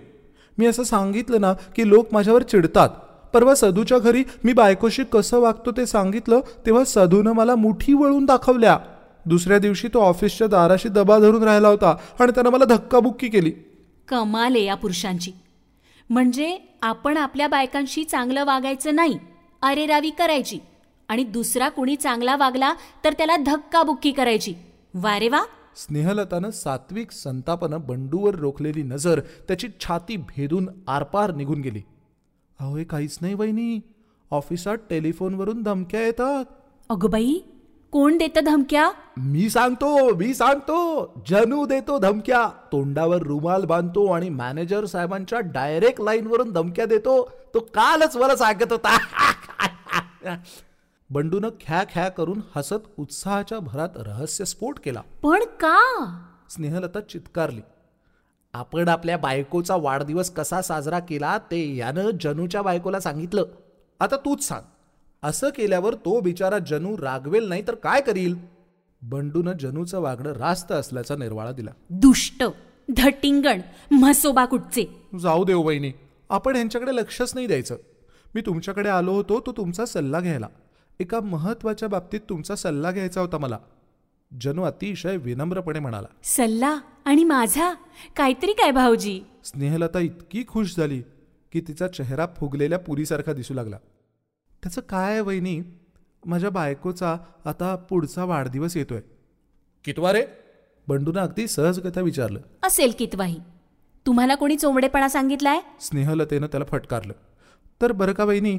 मी 0.58 0.66
असं 0.66 0.82
सांगितलं 0.82 1.40
ना 1.40 1.52
की 1.52 1.88
लोक 1.88 2.08
माझ्यावर 2.12 2.42
चिडतात. 2.42 2.88
परवा 3.34 3.54
सधूच्या 3.54 3.98
घरी 3.98 4.24
मी 4.44 4.52
बायकोशी 4.52 5.04
कसं 5.04 5.40
वागतो 5.40 5.70
ते 5.70 5.86
सांगितलं 5.86 6.40
तेव्हा 6.66 6.84
सधूनं 6.84 7.32
मला 7.32 7.54
मुठी 7.54 7.92
वळून 7.92 8.24
दाखवल्या. 8.24 8.78
दुसऱ्या 9.26 9.58
दिवशी 9.58 9.88
तो 9.88 9.98
ऑफिसच्या 9.98 10.46
दाराशी 10.46 10.88
दबा 10.88 11.18
धरून 11.18 11.42
राहिला 11.42 11.68
होता 11.68 11.96
आणि 12.20 12.32
त्यानं 12.32 12.50
मला 12.50 12.64
धक्काबुक्की 12.64 13.28
केली. 13.28 13.52
कमाल 14.08 14.54
आहे 14.54 14.64
या 14.64 14.74
पुरुषांची. 14.74 15.32
म्हणजे 16.10 16.76
आपण 16.82 17.16
आपल्या 17.16 17.48
बायकांशी 17.48 18.04
चांगलं 18.04 18.44
वागायचं 18.44 18.94
नाही. 18.94 19.18
अरेरावी 19.64 20.10
करायची. 20.10 20.58
आणि 21.08 21.24
दुसरा 21.24 21.68
कुणी 21.68 21.96
चांगला 21.96 22.36
वागला 22.36 22.74
तर 23.04 23.12
त्याला 23.12 23.36
धक्काबुक्की 23.36 24.12
करायची. 24.12 24.54
वारे 24.94 25.28
वा 25.28 25.44
स्नेहलतानं 25.76 26.50
सात्विक 26.50 27.10
संतापानं 27.10 27.80
बंडूवर 27.80 28.34
रोखलेली 28.34 28.82
नजर 28.82 29.20
त्याची 29.20 29.68
छाती 29.80 30.16
भेदून 30.16 30.68
आरपार 30.88 31.34
निघून 31.34 31.60
गेली. 31.60 31.82
अहो 32.60 32.76
हे 32.76 32.84
काहीच 32.84 33.18
नाही 33.20 33.34
वहिनी. 33.34 33.80
ऑफिसात 34.30 34.76
टेलिफोनवरून 34.90 35.62
धमक्या 35.62 36.06
येतात. 36.06 36.44
अगं 36.90 37.10
बाई 37.10 37.38
कोण 37.92 38.18
देतं 38.18 38.40
धमक्या? 38.44 38.90
मी 39.16 39.50
सांगतो 39.50 40.14
मी 40.14 40.34
सांगतो. 40.34 41.12
जनू 41.28 41.66
देतो 41.66 41.98
धमक्या. 41.98 42.48
तोंडावर 42.72 43.16
रुमाल 43.16 43.64
बांधतो 43.64 44.12
आणि 44.12 44.28
मॅनेजर 44.28 44.84
साहेबांच्या 44.84 45.40
डायरेक्ट 45.40 46.00
लाईनवरून 46.00 46.52
धमक्या 46.52 46.86
देतो. 46.86 47.30
तो 47.54 47.60
कालच 47.60 48.16
मला 48.16 48.36
सांगत 48.36 48.72
होता. 48.72 48.98
बंडूनं 51.10 51.48
ख्या 51.48 51.84
ख्या 51.92 52.08
करून 52.08 52.40
हसत 52.56 52.88
उत्साहाच्या 52.98 53.58
भरात 53.58 53.88
रहस्यस्फोट 53.96 54.78
केला. 54.78 55.00
पण 55.22 55.44
का? 55.60 55.78
स्नेहलता 56.50 57.00
चित्कारली. 57.00 57.60
आपण 58.54 58.88
आपल्या 58.88 59.16
बायकोचा 59.18 59.76
वाढदिवस 59.76 60.30
कसा 60.30 60.62
साजरा 60.62 60.98
केला 60.98 61.38
ते 61.38 61.76
यानं 61.76 62.10
जनूच्या 62.20 62.62
बायकोला 62.62 63.00
सांगितलं. 63.00 63.44
आता 64.00 64.16
तूच 64.16 64.44
सांग 64.44 64.62
असं 65.22 65.48
केल्यावर 65.48 65.94
तो 65.94 66.20
बिचारा 66.20 66.58
जनू 66.58 66.96
रागवेल 66.98 67.48
नाही 67.48 67.62
तर 67.68 67.74
काय 67.74 68.00
करील? 68.00 68.34
बंडूनं 69.02 69.52
जनूचं 69.52 70.00
वागणं 70.00 70.32
रास्त 70.32 70.72
असल्याचा 70.72 71.16
निर्वाळा 71.16 71.52
दिला. 71.52 71.70
दुष्ट 71.90 72.44
धटिंगण 72.96 73.60
म्हसोबा 73.90 74.44
कुटचे 74.44 75.08
जाऊ 75.22 75.44
देऊ 75.44 75.62
वहिनी 75.62 75.92
आपण 76.30 76.56
यांच्याकडे 76.56 76.94
लक्षच 76.94 77.34
नाही 77.34 77.46
द्यायचं. 77.46 77.76
मी 78.34 78.40
तुमच्याकडे 78.40 78.88
आलो 78.88 79.12
होतो 79.12 79.40
तो 79.40 79.52
तुमचा 79.52 79.86
सल्ला 79.86 80.20
घ्यायला. 80.20 80.48
एका 81.00 81.20
महत्त्वाच्या 81.20 81.88
बाबतीत 81.88 82.20
तुमचा 82.28 82.56
सल्ला 82.56 82.90
घ्यायचा 82.90 83.20
होता 83.20 83.38
मला. 83.38 83.58
जनू 84.40 84.62
अतिशय 84.62 85.16
विनम्रपणे 85.16 85.78
म्हणाला. 85.78 86.06
सल्ला? 86.22 86.78
आणि 87.04 87.24
माझा? 87.24 87.74
काहीतरी 88.16 88.52
काय 88.52 88.70
भाऊजी? 88.70 89.22
स्नेहलता 89.44 89.98
इतकी 89.98 90.44
खुश 90.48 90.76
झाली 90.76 91.02
की 91.52 91.60
तिचा 91.60 91.88
चेहरा 91.88 92.26
फुगलेल्या 92.26 92.78
पुरीसारखा 92.78 93.32
दिसू 93.32 93.54
लागला. 93.54 93.76
त्याचं 94.62 94.80
काय 94.80 95.20
वहिनी? 95.20 95.60
माझ्या 96.26 96.50
बायकोचा 96.50 97.16
आता 97.44 97.76
पुढचा 97.76 98.24
वाढदिवस 98.24 98.76
येतोय. 98.76 99.00
कितवा 99.84 100.12
रे? 100.12 100.26
बंडूनं 100.88 101.20
अगदी 101.20 101.48
सहजगता 101.48 102.00
विचारलं. 102.00 102.40
असेल 102.62 102.92
कितवाही. 102.98 103.40
तुम्हाला 104.06 104.34
कोणी 104.34 104.56
चोमडेपणा 104.56 105.08
सांगितलाय? 105.08 105.60
स्नेहलतेनं 105.80 106.46
त्याला 106.46 106.64
फटकारलं. 106.64 107.12
तर 107.82 107.92
बरं 107.92 108.12
का 108.12 108.24
बहिणी 108.24 108.58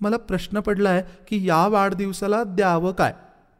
मला 0.00 0.16
प्रश्न 0.16 0.60
पडलाय 0.60 1.04
की 1.28 1.48
या 1.48 1.66
वाढदिवसाला 1.66 2.42
द्यावं 2.44 2.92
काय? 2.92 3.14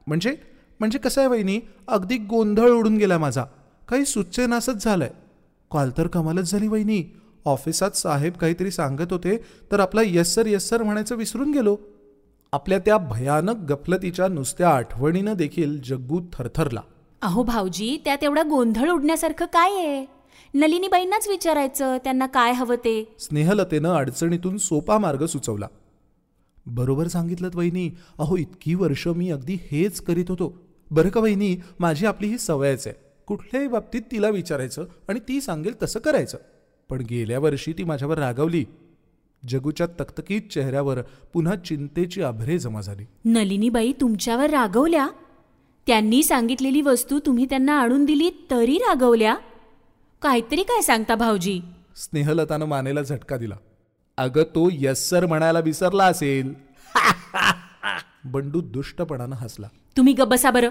म्हणजे 0.07 0.37
म्हणजे 0.81 0.99
कसं 0.99 1.21
आहे 1.21 1.29
वहिनी 1.31 1.61
अगदी 1.89 2.17
गोंधळ 2.19 2.71
उडून 2.71 2.97
गेला 2.97 3.19
माझा. 3.19 3.45
काही 3.89 4.05
सुच्चेनासच 4.05 4.85
झालंय. 4.85 5.11
कॉल 5.71 5.91
तर 5.99 6.07
कमालच 6.07 6.51
झाली 6.51 6.69
वहिनी 6.69 7.03
ऑफिसात 7.45 7.91
साहेब 7.91 8.33
काहीतरी 8.33 8.71
सांगत 8.71 9.13
होते 9.13 9.37
तर 9.73 9.81
आपला 9.81 10.03
येस 10.03 10.35
सर 10.35 10.47
येस 10.47 10.69
सर 10.69 10.83
म्हणायचं 10.83 11.17
विसरून 11.17 11.53
गेलो. 11.53 11.77
आपल्या 12.53 12.79
त्या 12.79 12.99
भयानक 12.99 13.57
गफलतीच्या 13.57 14.29
नुसत्या 14.29 14.69
आठवणीनं 14.71 15.35
देखील 15.35 15.81
जग्गू 15.85 16.21
थरथरला. 16.33 16.81
अहो 17.23 17.43
भाऊजी 17.43 17.97
त्यात 18.05 18.25
एवढा 18.25 18.43
गोंधळ 18.43 18.91
उडण्यासारखं 18.91 19.47
काय 19.47 19.71
आहे? 19.71 20.16
नलिनीबाईंनाच 20.55 21.29
विचारायचं 21.29 21.97
त्यांना 22.05 22.27
काय 22.27 22.53
हवं 22.53 22.77
ते? 22.77 23.15
स्नेहलतेनं 23.19 23.95
अडचणीतून 23.95 24.59
सोपा 24.59 24.99
मार्ग 24.99 25.27
सुचवला. 25.27 25.67
बरोबर 26.67 27.07
सांगितलं 27.07 27.49
वहिनी 27.55 27.91
अहो 28.19 28.37
इतकी 28.37 28.75
वर्ष 28.75 29.07
मी 29.07 29.31
अगदी 29.31 29.55
हेच 29.55 30.01
करीत 30.01 30.25
होतो. 30.29 30.63
बरं 30.91 31.09
का 31.09 31.21
वहिनी 31.21 31.57
माझी 31.81 32.07
आपली 32.07 32.29
ही 32.29 32.39
सवयच 32.39 32.87
आहे. 32.87 32.97
कुठल्याही 33.27 33.69
बाबतीत 33.69 34.03
तिला 34.13 34.29
विचारायचं 34.29 34.85
आणि 35.09 35.21
ती 35.21 35.41
सांगेल 35.41 35.75
तसं 35.83 36.01
करायचं. 36.01 36.39
पण 36.91 37.01
गेल्या 37.11 37.39
वर्षी 37.39 37.73
ती 37.73 37.85
माझ्यावर 37.85 38.19
रागावली. 38.19 38.65
जगूच्या 39.49 39.87
तकतकीत 39.87 40.41
चेहऱ्यावर 40.53 41.03
पुन्हा 41.33 41.57
चिंतेची 41.57 42.23
आभरे 42.23 42.59
जमा 42.59 42.81
झाली. 42.81 43.05
नलिनीबाई 43.25 43.93
तुमच्यावर 44.01 44.51
रागवल्या? 44.51 45.09
त्यांनी 45.87 46.23
सांगितलेली 46.23 46.81
वस्तू 46.81 47.19
तुम्ही 47.27 47.45
त्यांना 47.45 47.81
आणून 47.81 48.05
दिली 48.05 48.31
तरी 48.51 48.79
रागवल्या? 48.79 49.37
काहीतरी 50.23 50.63
काय 50.63 50.83
सांगता 50.83 51.15
भाऊजी? 51.15 51.61
स्नेहलतानं 51.97 52.67
मानेला 52.67 53.03
झटका 53.03 53.37
दिला. 53.37 53.55
अगं 54.17 54.43
तो 54.43 54.69
यस 54.73 55.09
सर 55.11 55.27
म्हणायला 55.27 55.61
विसरला 55.61 56.05
असेल. 56.05 56.55
बंडू 58.25 58.61
दुष्टपणानं 58.61 59.37
हसला. 59.37 59.67
तुम्ही 59.97 60.13
ग 60.13 60.21
बसा 60.21 60.51
बरं. 60.51 60.69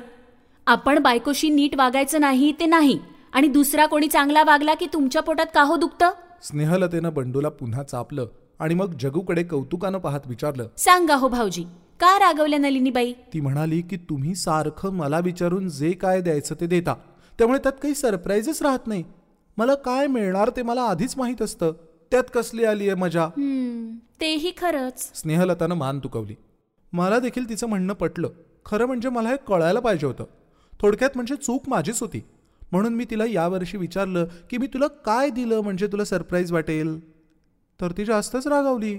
आपण 0.67 0.99
बायकोशी 0.99 1.49
नीट 1.49 1.75
वागायचं 1.75 2.21
नाही 2.21 2.53
ते 2.59 2.65
नाही. 2.65 2.99
आणि 3.33 3.47
दुसरा 3.47 3.85
कोणी 3.85 4.07
चांगला 4.07 4.43
वागला 4.43 4.73
की 4.73 4.87
तुमच्या 4.93 5.21
पोटात 5.21 5.45
का 5.53 5.63
हो 5.63 5.75
दुखतं? 5.75 6.09
स्नेहलतेनं 6.43 7.13
बंडूला 7.13 7.49
पुन्हा 7.49 7.83
चापलं 7.83 8.27
आणि 8.59 8.73
मग 8.73 8.93
जगूकडे 8.99 9.43
कौतुकानं 9.43 9.97
पाहत 9.97 10.19
विचारलं. 10.25 10.67
सांगा 10.77 11.15
हो 11.15 11.27
भाऊजी 11.27 11.63
का 11.99 12.19
रागवल्या 12.19 12.59
नलिनीबाई? 12.59 13.13
ती 13.13 13.41
म्हणाली 13.41 13.81
की 13.81 13.97
तुम्ही 13.97 14.35
सारखं 14.35 14.89
मला 14.89 15.19
विचारून 15.19 15.69
जे 15.69 15.91
काय 15.91 16.21
द्यायचं 16.21 16.55
ते 16.61 16.67
देता. 16.67 16.93
त्यामुळे 17.37 17.59
त्यात 17.59 17.73
काही 17.83 17.95
सरप्राईजच 17.95 18.61
राहत 18.61 18.87
नाही. 18.87 19.03
मला 19.57 19.75
काय 19.75 20.07
मिळणार 20.07 20.49
ते 20.49 20.61
मला 20.61 20.81
आधीच 20.81 21.17
माहीत 21.17 21.41
असतं. 21.41 21.71
त्यात 22.11 22.23
कसली 22.33 22.65
आली 22.65 22.89
आहे 22.89 22.95
मजा? 22.95 23.27
तेही 24.21 24.51
खरंच. 24.57 25.11
स्नेहलतानं 25.15 25.75
मान 25.75 25.99
तुकवली. 25.99 26.35
मला 26.93 27.19
देखील 27.19 27.49
तिचं 27.49 27.67
म्हणणं 27.67 27.93
पटलं. 27.93 28.29
खरं 28.65 28.85
म्हणजे 28.85 29.09
मला 29.09 29.29
हे 29.29 29.35
कळायला 29.47 29.79
पाहिजे 29.79 30.07
होतं. 30.07 30.23
थोडक्यात 30.81 31.09
म्हणजे 31.15 31.35
चूक 31.35 31.69
माझीच 31.69 32.01
होती. 32.01 32.21
म्हणून 32.71 32.93
मी 32.93 33.05
तिला 33.09 33.25
यावर्षी 33.25 33.77
विचारलं 33.77 34.25
की 34.49 34.57
मी 34.57 34.67
तुला 34.67 34.87
काय 34.87 35.29
दिलं 35.29 35.61
म्हणजे 35.61 35.87
तुला 35.87 36.05
सरप्राईज 36.05 36.51
वाटेल? 36.51 36.99
तर 37.81 37.91
ती 37.91 38.05
जास्तच 38.05 38.47
रागावली. 38.47 38.97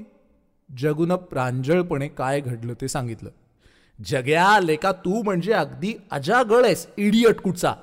जगूनं 0.78 1.16
प्रांजळपणे 1.16 2.08
काय 2.08 2.40
घडलं 2.40 2.74
ते 2.80 2.88
सांगितलं. 2.88 3.30
जग्या 4.06 4.60
लेका 4.60 4.92
तू 4.92 5.22
म्हणजे 5.22 5.52
अगदी 5.52 5.94
अजागळ 6.10 6.64
आहेस 6.64 6.86
इडियट 6.96 7.40
कुठचा? 7.40 7.74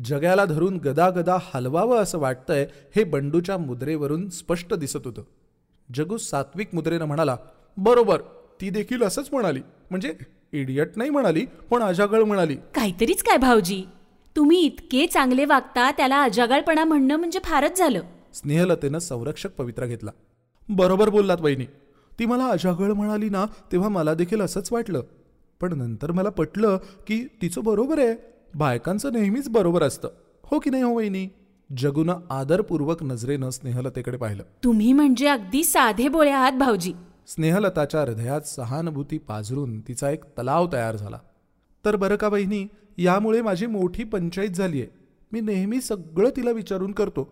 जग्याला 0.00 0.44
धरून 0.44 0.76
गदा 0.76 1.10
गदा 1.10 1.36
हलवावं 1.54 1.98
असं 1.98 2.18
वाटतंय 2.18 2.66
हे 2.96 3.04
बंडूच्या 3.04 3.58
मुद्रेवरून 3.58 4.28
स्पष्ट 4.28 4.74
दिसत 4.74 5.00
होतं. 5.04 5.22
जगू 5.94 6.16
सात्विक 6.16 6.74
मुद्रेनं 6.74 7.04
म्हणाला 7.04 7.36
बरोबर 7.76 8.20
ती 8.60 8.70
देखील 8.70 9.02
असंच 9.02 9.28
म्हणाली. 9.32 9.60
म्हणजे 9.90 10.14
इडियट 10.52 10.88
नाही 10.96 11.10
म्हणाली 11.10 11.46
पण 11.70 11.82
अजागळ 11.82 12.22
म्हणाली. 12.22 12.56
काहीतरीच 12.74 13.22
काय 13.22 13.36
भाऊजी? 13.36 13.84
तुम्ही 14.36 14.60
इतके 14.60 15.06
चांगले 15.06 15.44
वागता 15.44 15.90
त्याला 15.90 16.22
अजागळपणा 16.22 16.84
म्हणणं 16.84 17.16
म्हणजे 17.16 17.38
फारच 17.44 17.78
झालं. 17.78 18.00
स्नेहलतेनं 18.34 18.98
संरक्षक 18.98 19.50
पवित्रा 19.50 19.86
घेतला. 19.86 20.10
बरोबर 20.68 21.08
बोललात 21.08 21.40
वहिनी. 21.40 21.64
ती 22.18 22.26
मला 22.26 22.46
अजागळ 22.46 22.92
म्हणाली 22.92 23.28
ना 23.28 23.46
तेव्हा 23.72 23.88
मला 23.88 24.14
देखील 24.14 24.40
असंच 24.40 24.72
वाटलं. 24.72 25.02
पण 25.60 25.78
नंतर 25.78 26.12
मला 26.12 26.28
पटलं 26.28 26.78
की 27.06 27.26
तिचं 27.42 27.64
बरोबर 27.64 27.98
आहे. 27.98 28.33
बायकांचं 28.54 29.12
नेहमीच 29.12 29.48
बरोबर 29.48 29.82
असतं. 29.82 30.08
हो 30.44 30.58
की 30.58 30.70
नाही 30.70 30.82
हो 30.82 30.96
वहिनी? 30.96 31.28
जगूनं 31.76 32.14
आदरपूर्वक 32.30 33.02
नजरेनं 33.02 33.50
स्नेहलतेकडे 33.50 34.16
पाहिलं. 34.16 34.42
तुम्ही 34.64 34.92
म्हणजे 34.92 35.28
अगदी 35.28 35.64
साधे 35.64 36.08
बोळे 36.08 36.30
आहात 36.30 36.52
भाऊजी. 36.52 36.92
स्नेहलताच्या 37.26 38.00
हृदयात 38.00 38.40
सहानुभूती 38.40 39.18
पाझरून 39.18 39.80
तिचा 39.80 40.10
एक 40.10 40.24
तलाव 40.24 40.68
तयार 40.72 40.96
झाला. 40.96 41.18
तर 41.84 41.96
बरं 41.96 42.16
का 42.16 42.28
बहिणी 42.28 42.66
यामुळे 42.98 43.42
माझी 43.42 43.66
मोठी 43.66 44.04
पंचायत 44.04 44.50
झाली 44.50 44.80
आहे 44.80 44.90
मी 45.32 45.40
नेहमी 45.40 45.80
सगळं 45.80 46.30
तिला 46.36 46.50
विचारून 46.50 46.92
करतो. 46.92 47.28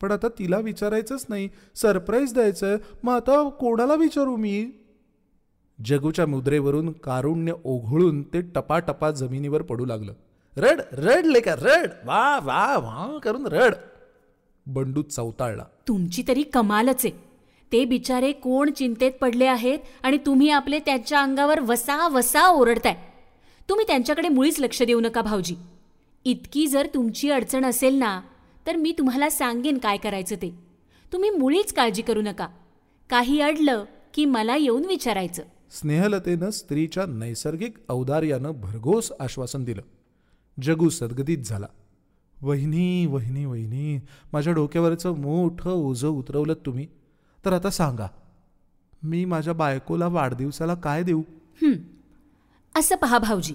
पण 0.00 0.10
आता 0.10 0.28
तिला 0.28 0.58
विचारायचंच 0.58 1.26
नाही. 1.28 1.48
सरप्राईज 1.74 2.34
द्यायचंय. 2.34 2.76
मग 3.02 3.14
आता 3.14 3.48
कोणाला 3.48 3.94
विचारू 3.94 4.36
मी? 4.36 4.70
जगूच्या 5.84 6.26
मुद्रेवरून 6.26 6.92
कारुण्य 6.92 7.52
ओघळून 7.64 8.22
ते 8.22 8.40
टपाटपा 8.40 9.10
जमिनीवर 9.10 9.62
पडू 9.62 9.84
लागलं. 9.84 10.12
रड 10.56 10.80
रड 10.92 11.26
लेका 11.26 11.54
रड. 11.54 11.90
वा 12.04 12.38
वा 12.42 12.76
वा 12.78 13.18
करून 13.22 13.46
रड. 13.46 13.74
बंडू 14.66 15.02
चौताळला 15.02 15.64
तुमची 15.88 16.22
तरी 16.28 16.42
कमालच 16.42 17.04
आहे. 17.04 17.10
ते 17.72 17.84
बिचारे 17.84 18.32
कोण 18.32 18.70
चिंतेत 18.70 19.12
पडले 19.20 19.46
आहेत 19.46 19.78
आणि 20.02 20.18
तुम्ही 20.26 20.50
आपले 20.50 20.78
त्यांच्या 20.78 21.20
अंगावर 21.20 21.60
वसा 21.60 22.08
वसा 22.08 22.46
ओरडताय. 22.48 22.94
तुम्ही 23.68 23.86
त्यांच्याकडे 23.86 24.28
मुळीच 24.28 24.60
लक्ष 24.60 24.82
देऊ 24.82 25.00
नका 25.00 25.22
भाऊजी. 25.22 25.56
इतकी 26.24 26.66
जर 26.66 26.86
तुमची 26.94 27.30
अडचण 27.30 27.64
असेल 27.64 27.94
ना 27.94 28.20
तर 28.66 28.76
मी 28.76 28.92
तुम्हाला 28.98 29.30
सांगेन 29.30 29.78
काय 29.78 29.96
करायचं 29.96 30.36
ते. 30.36 30.54
तुम्ही 31.12 31.30
मुळीच 31.30 31.72
काळजी 31.72 32.02
करू 32.02 32.22
नका. 32.22 32.48
काही 33.10 33.40
अडलं 33.40 33.84
की 34.14 34.24
मला 34.24 34.56
येऊन 34.56 34.84
विचारायचं. 34.84 35.42
स्नेहलतेनं 35.70 36.50
स्त्रीच्या 36.50 37.06
नैसर्गिक 37.06 37.76
औदार्यानं 37.88 38.50
भरघोस 38.50 39.12
आश्वासन 39.20 39.64
दिलं. 39.64 39.82
जगू 40.60 40.88
सदगतीत 40.88 41.38
झाला. 41.38 41.66
वहिनी 42.42 43.06
वहिनी 43.06 43.44
वहिनी 43.44 43.98
माझ्या 44.32 44.52
डोक्यावरचं 44.52 45.16
मोठं 45.20 45.70
ओझं 45.70 46.08
उतरवलं 46.08 46.54
तुम्ही. 46.66 46.86
तर 47.44 47.52
आता 47.52 47.70
सांगा 47.70 48.06
मी 49.02 49.24
माझ्या 49.24 49.54
बायकोला 49.54 50.06
वाढदिवसाला 50.06 50.74
काय 50.74 51.02
देऊ? 51.02 51.22
असं 52.78 52.96
पहा 52.96 53.18
भाऊजी. 53.18 53.54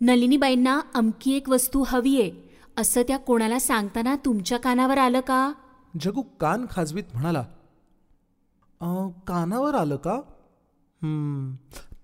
नलिनीबाईंना 0.00 0.80
अमकी 0.94 1.32
एक 1.32 1.48
वस्तू 1.48 1.84
हवी 1.88 2.20
आहे 2.20 2.30
असं 2.76 3.02
त्या 3.02 3.16
कोणाला 3.18 3.58
सांगताना 3.58 4.16
तुमच्या 4.24 4.58
कानावर 4.58 4.98
आलं 4.98 5.20
का? 5.20 5.52
जगू 6.00 6.22
कान 6.40 6.66
खाजवीत 6.70 7.04
म्हणाला 7.12 7.44
"अं, 8.80 9.10
कानावर 9.26 9.74
आलं 9.74 9.96
का? 9.96 10.14
"हं, 11.02 11.54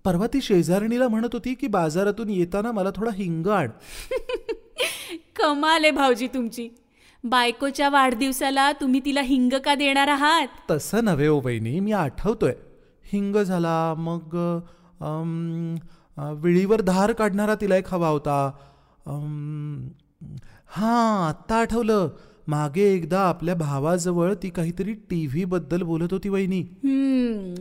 परवा 0.03 0.27
ती 0.27 0.41
शेजारणीला 0.41 1.07
म्हणत 1.07 1.29
होती 1.33 1.53
की 1.53 1.67
बाजारातून 1.67 2.29
येताना 2.29 2.71
मला 2.71 2.89
थोडा 2.95 3.11
हिंग 3.13 3.47
आण. 3.47 3.69
कमाल 5.35 5.81
आहे 5.83 5.91
भाऊजी 5.91 6.27
तुमची. 6.27 6.69
बायकोच्या 7.23 7.89
वाढदिवसाला 7.89 8.71
तुम्ही 8.71 9.01
तिला 9.05 9.21
हिंग 9.21 9.53
का 9.65 9.75
देणार 9.75 10.07
आहात? 10.07 10.47
तसं 10.71 11.05
नव्हे 11.05 11.27
हो 11.27 11.39
बहिणी 11.39 11.79
मी 11.79 11.91
आठवतोय. 11.91 12.53
हिंग 13.13 13.35
झाला 13.35 13.93
मग 13.97 14.37
अम, 15.01 15.75
अ, 16.17 16.31
विळीवर 16.31 16.81
धार 16.81 17.11
काढणारा 17.13 17.55
तिला 17.55 17.75
एक 17.75 17.93
हवा 17.93 18.07
होता. 18.07 18.51
अम, 19.05 19.87
हां 20.67 21.29
आत्ता 21.29 21.55
आठवलं. 21.55 22.09
मागे 22.51 22.83
एकदा 22.93 23.19
आपल्या 23.19 23.55
भावाजवळ 23.55 24.33
ती 24.33 24.49
काहीतरी 24.49 24.93
टी 25.09 25.25
व्ही 25.27 25.43
बद्दल 25.45 25.81
बोलत 25.81 26.07
होती 26.11 26.29
वहिनी. 26.29 26.61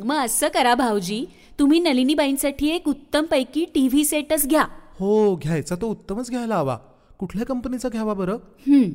मग 0.05 0.17
असं 0.17 0.49
करा 0.49 0.75
भाऊजी. 0.75 1.25
तुम्ही 1.59 1.81
नलिनीबाईंसाठी 1.81 2.69
एक 2.69 2.89
उत्तम 2.89 3.25
पैकी 3.25 3.65
टीव्ही 3.75 4.05
सेटच 4.05 4.47
घ्या. 4.47 4.65
हो 4.99 5.37
घ्यायचा 5.37 5.77
तो 5.77 5.87
उत्तमच 5.87 6.31
घ्यायला 6.31 6.57
हवा. 6.57 6.79
कुठल्या 7.19 7.47
कंपनीचा 7.47 7.89
घ्यावा 7.89 8.15
बरं? 8.15 8.37
हं, 8.67 8.89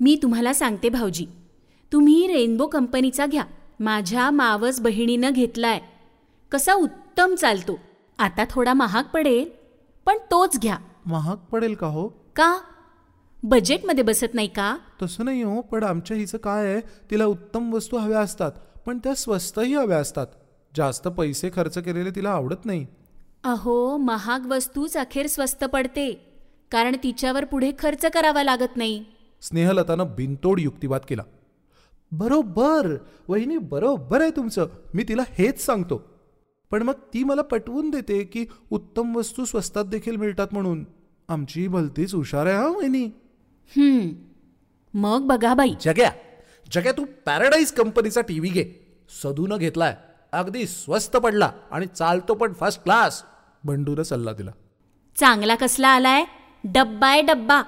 मी 0.00 0.18
तुम्हाला 0.22 0.52
सांगते 0.52 0.88
भाऊजी. 0.88 1.26
तुम्ही 1.92 2.26
रेनबो 2.26 2.66
कंपनीचा 2.66 3.26
घ्या. 3.26 3.44
माझ्या 3.80 4.30
मावस 4.30 4.80
बहिणीनं 4.80 5.30
घेतलाय. 5.30 5.80
कसा 6.52 6.74
उत्तम 6.74 7.34
चालतो. 7.34 7.78
आता 8.18 8.44
थोडा 8.50 8.74
महाग 8.74 9.04
पडेल 9.14 9.48
पण 10.06 10.16
तोच 10.30 10.58
घ्या. 10.58 10.78
महाग 11.06 11.36
पडेल 11.52 11.74
का 11.74 11.86
हो? 11.86 12.08
का? 12.36 12.50
बजेटमध्ये 13.42 14.04
बसत 14.04 14.34
नाही 14.34 14.48
का? 14.48 14.76
तसं 15.02 15.24
नाही 15.24 15.42
हो 15.42 15.60
पण 15.60 15.84
आमच्या 15.84 16.16
हिचं 16.16 16.38
काय 16.38 16.72
आहे 16.72 16.80
तिला 17.10 17.24
उत्तम 17.24 17.72
वस्तू 17.74 17.96
हव्या 17.96 18.20
असतात 18.20 18.52
पण 18.86 18.98
त्या 18.98 19.14
स्वस्तही 19.14 19.74
हव्या 19.74 19.98
असतात. 19.98 20.26
जास्त 20.76 21.08
पैसे 21.08 21.50
खर्च 21.54 21.78
केलेले 21.78 22.10
तिला 22.10 22.30
आवडत 22.30 22.64
नाही. 22.64 22.86
अहो 23.44 23.96
महाग 23.96 24.46
वस्तूच 24.46 24.96
अखेर 24.96 25.26
स्वस्त 25.26 25.64
पडते. 25.64 26.12
कारण 26.72 26.96
तिच्यावर 27.02 27.44
पुढे 27.44 27.72
खर्च 27.78 28.06
करावा 28.06 28.42
लागत 28.42 28.76
नाही. 28.76 29.04
स्नेहलतानं 29.42 30.04
बिनतोड 30.16 30.60
युक्तिवाद 30.60 31.00
केला. 31.08 31.22
बरोबर 32.12 32.96
वहिनी 33.28 33.58
बरोबर 33.58 34.20
आहे 34.20 34.30
तुमचं. 34.30 34.68
मी 34.94 35.04
तिला 35.08 35.22
हेच 35.28 35.66
सांगतो. 35.66 36.02
पण 36.70 36.82
मग 36.82 36.92
ती 36.92 37.24
मला 37.24 37.42
पटवून 37.42 37.90
देते 37.90 38.24
की 38.24 38.46
उत्तम 38.70 39.16
वस्तू 39.16 39.44
स्वस्तात 39.44 39.84
देखील 39.84 40.16
मिळतात 40.16 40.46
म्हणून. 40.52 40.84
आमची 41.28 41.68
भलतीच 41.68 42.14
हुशार 42.14 42.46
आहे 42.46 42.56
हा 42.56 42.66
वहिनी? 42.66 43.10
मग 44.94 45.22
बघा 45.22 45.54
बाई. 45.54 45.74
जग्या 45.80 46.10
जग्या 46.72 46.92
तू 46.92 47.04
पॅराडाईज 47.26 47.72
कंपनीचा 47.72 48.20
टीव्ही 48.20 48.50
घे. 48.50 48.64
सदूनं 49.22 49.56
घेतलाय. 49.56 49.96
अगदी 50.32 50.66
स्वस्त 50.66 51.16
पडला 51.16 51.50
आणि 51.70 51.86
चालतो 51.86 52.34
पण 52.34 52.52
फर्स्ट 52.52 52.82
क्लास 52.82 53.22
बंडूनं 53.64 54.02
सल्ला 54.02 54.32
दिला. 54.32 54.50
चांगला 55.16 55.54
कसला 55.54 55.88
आलाय? 55.88 56.24
डब्बा 56.64 57.08
आहे 57.08 57.22
डब्बा. 57.22 57.62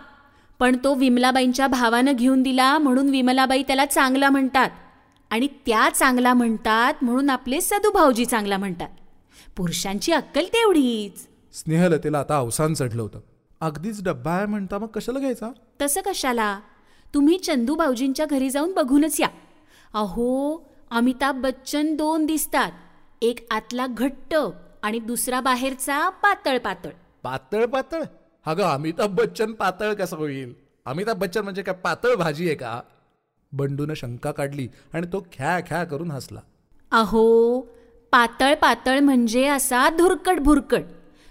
पण 0.58 0.76
तो 0.84 0.94
विमलाबाईंच्या 0.94 1.66
भावानं 1.66 2.12
घेऊन 2.12 2.42
दिला 2.42 2.78
म्हणून 2.78 3.08
विमलाबाई 3.08 3.62
त्याला 3.62 3.86
चांगला 3.86 4.30
म्हणतात. 4.30 4.70
आणि 5.30 5.46
त्या 5.46 5.88
चांगला 5.94 6.34
म्हणतात 6.34 6.94
म्हणून 7.02 7.30
आपले 7.30 7.60
सदू 7.60 7.90
भाऊजी 7.90 8.26
चांगला 8.26 8.56
म्हणतात. 8.56 8.88
पुरुषांची 9.56 10.12
अक्कल 10.12 10.44
तेवढीच. 10.44 11.26
स्नेहलतेला 11.58 12.18
आता 12.18 12.36
अवसान 12.36 12.74
चढलं 12.74 13.02
होतं. 13.02 13.20
अगदीच 13.60 14.02
डब्बा 14.02 14.32
आहे 14.32 14.46
म्हणता 14.46 14.78
मग 14.78 14.86
कशाला 14.86 15.18
घ्यायचा? 15.18 15.50
तसं 15.82 16.00
कशाला? 16.06 16.58
तुम्ही 17.14 17.38
चंदू 17.38 17.74
भाऊजींच्या 17.74 18.26
घरी 18.26 18.50
जाऊन 18.50 18.72
बघूनच 18.72 19.20
या. 19.20 19.28
अहो 19.94 20.28
अमिताभ 20.90 21.40
बच्चन 21.42 21.94
दोन 21.96 22.26
दिसतात. 22.26 22.70
एक 23.22 23.46
आतला 23.50 23.86
घट्ट 23.86 24.34
आणि 24.82 24.98
दुसरा 24.98 25.40
बाहेरचा 25.40 26.08
पातळ 26.22 26.58
पातळ 26.58 26.90
पातळ 27.22 27.64
पातळ 27.66 28.02
अगं 28.46 28.64
अमिताभ 28.64 29.14
बच्चन 29.14 29.52
पातळ 29.52 29.92
कसं 29.94 30.16
होईल? 30.16 30.52
अमिताभ 30.86 31.18
बच्चन 31.18 31.42
म्हणजे 31.42 31.62
काय 31.62 31.74
पातळ 31.74 32.14
भाजी 32.14 32.46
आहे 32.46 32.54
का? 32.54 32.80
बंडूनं 33.52 33.94
शंका 33.94 34.30
काढली 34.32 34.68
आणि 34.94 35.06
तो 35.12 35.20
ख्या 35.32 35.58
ख्या 35.60 35.84
करून 35.84 36.10
हसला. 36.10 36.40
अहो 36.92 37.60
पातळ 38.12 38.54
पातळ 38.54 38.98
म्हणजे 39.00 39.46
असा 39.46 39.88
धुरकट 39.88 40.38
भुरकट 40.38 40.82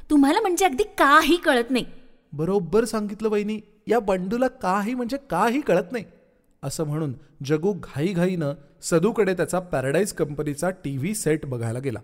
तुम्हाला 0.10 0.42
म्हणजे 0.42 0.66
अगदी 0.66 0.84
काही 0.98 1.36
कळत 1.36 1.72
नाही. 1.72 1.86
बरोबर 2.38 2.86
सांगितलं 2.86 3.30
वहिनी 3.30 3.60
या 3.88 4.00
बंडूला 4.00 4.48
काही 4.62 4.94
म्हणजे 4.94 5.18
काही 5.30 5.62
कळत 5.62 5.92
नाही. 5.92 6.04
असं 6.64 6.84
म्हणून 6.84 7.14
जगू 7.46 7.74
घाईघाईनं 7.74 8.54
सदूकडे 8.82 9.34
त्याचा 9.34 9.60
पॅराडाईज 9.60 10.14
कंपनीचा 10.14 10.70
टी 10.84 10.98
व्ही 10.98 11.14
सेट 11.16 11.46
बघायला 11.46 11.80
गेला. 11.80 12.00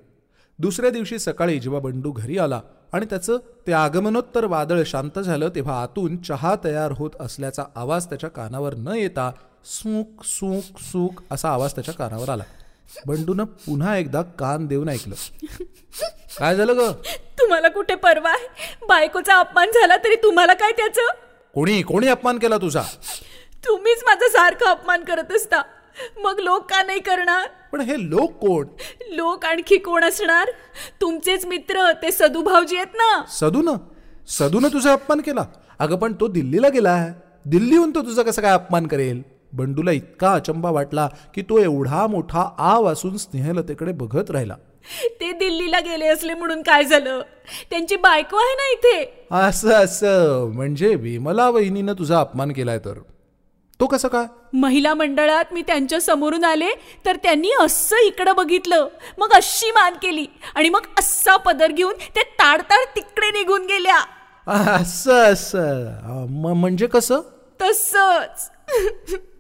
दुसऱ्या 0.60 0.90
दिवशी 0.92 1.20
सकाळी 1.20 1.60
जेव्हा 1.60 1.80
बंडू 1.82 2.12
घरी 2.12 2.38
आला 2.38 2.62
आणि 2.94 3.06
त्याचं 3.10 3.38
ते 3.68 3.72
आगमनोत्तर 3.74 4.46
वादळ 4.46 4.82
शांत 4.86 5.20
झालं 5.20 5.50
तेव्हा 5.56 5.82
आतून 5.82 6.18
चहा 6.18 6.56
तयार 6.64 6.92
होत 6.92 7.12
असल्याचा 7.20 7.64
आवाज 7.76 8.06
त्याच्या 8.06 8.30
कानावर 8.30 8.76
न 8.76 8.96
येता 8.96 9.32
सूक 9.66 10.24
सूक 10.26 10.80
सूक 10.82 11.22
असा 11.32 11.50
आवाज 11.50 11.74
त्याच्या 11.76 11.94
कानावर 11.94 12.30
आला. 12.30 12.44
बंडूनं 13.08 13.44
पुन्हा 13.44 13.98
एकदा 13.98 14.22
कान 14.22 14.68
देऊन 14.68 14.90
ऐकलं. 14.90 15.16
काय 16.40 16.56
झालं 16.56 16.78
ग? 16.78 16.92
तुम्हाला 17.40 17.68
कुठे 17.68 17.96
परवा 17.96 18.30
आहे? 18.30 18.76
बायकोचा 18.88 19.36
अपमान 19.36 19.70
झाला 19.70 19.98
तरी 19.98 20.16
तुम्हाला 20.16 20.54
काय 20.54 20.72
त्याचं? 20.72 21.02
कोणी 21.54 21.82
कोणी 21.82 22.08
अपमान 22.08 22.38
केला 22.38 22.58
तुझा? 22.58 22.82
तुम्हीच 23.66 24.04
माझा 24.06 24.28
सारखा 24.28 24.70
अपमान 24.70 25.04
करत 25.04 25.32
असता. 25.32 25.62
मग 26.18 26.40
लोक 26.40 26.70
का 26.70 26.84
नाही 26.84 27.00
करणार? 27.00 27.48
पण 27.72 27.82
हे 27.82 28.10
लोक 28.10 28.32
कोण? 28.32 28.68
लोक 29.10 29.46
आणखी 29.46 29.78
कोण 29.78 30.04
असणार? 30.04 30.52
तुमचेच 31.02 31.46
मित्र 31.46 31.92
ते 31.92 32.12
सदू 32.12 32.42
भाऊजी 32.42 32.76
आहेत 32.76 32.96
ना? 32.96 33.24
सदून? 33.30 33.70
सदून 34.28 34.68
तुझा 34.74 34.94
अपमान 34.94 35.22
केला? 35.22 35.46
अगं 35.80 35.96
पण 35.96 36.14
तो 36.14 36.28
दिल्लीला 36.28 36.70
गेलाय 36.70 37.12
दिल्लीहून 37.46 37.92
तो 37.96 38.02
तुझा 38.02 38.24
कसा 38.24 38.42
काय 38.42 38.52
अपमान 38.52 38.88
करेल? 38.88 39.22
बंडूला 39.54 39.92
इतका 39.92 40.34
अचंबा 40.34 40.70
वाटला 40.70 41.08
की 41.36 41.42
तो 41.42 41.58
एवढा 41.58 42.08
मोठा 42.08 42.50
आव 42.58 42.86
असून 42.86 43.18
स्नेहलतेकडे 43.18 43.92
बघत 43.92 44.32
राहिला. 44.32 44.56
ते 45.20 45.32
दिल्लीला 45.32 45.80
गेले 45.80 46.08
असले 46.08 46.34
म्हणून 46.34 46.62
काय 46.62 46.84
झालं? 46.84 47.22
त्यांची 47.70 47.96
बायको 47.96 48.38
आहे 48.38 48.54
ना 48.54 48.72
इथे? 48.72 49.28
असं 49.32 49.72
असं. 49.72 50.52
म्हणजे 50.54 50.96
विमला 50.96 51.50
वहिनीनं 51.50 51.94
तुझा 51.94 52.20
अपमान 52.20 52.52
केलाय 52.52 52.80
तर? 52.80 52.94
तो 53.80 53.86
कसं 53.86 54.08
काय 54.08 54.26
महिला 54.54 54.94
मंडळात 54.94 55.54
मी 55.54 55.62
त्यांच्या 55.62 56.02
समोरून 56.02 56.44
आले 56.44 56.70
तर 57.06 57.16
त्यांनी 57.16 57.50
असं 57.60 57.96
इकडं 57.98 58.36
बघितलं. 58.36 58.88
मग 59.18 59.32
अशी 59.32 59.72
मान 59.72 59.94
केली 59.94 60.26
आणि 60.56 60.70
मग 60.70 60.82
असा 61.00 61.38
पदर 61.38 61.72
घेऊन 61.72 61.94
ते 62.16 62.24
ताडताड 62.24 62.96
तिकडे 62.96 63.30
निघून 63.32 63.66
गेल्या. 63.66 64.00
असं 64.48 65.34
असं. 65.34 66.26
म्हणजे 66.54 66.88
कसं? 66.88 67.22
तसंच. 67.62 68.50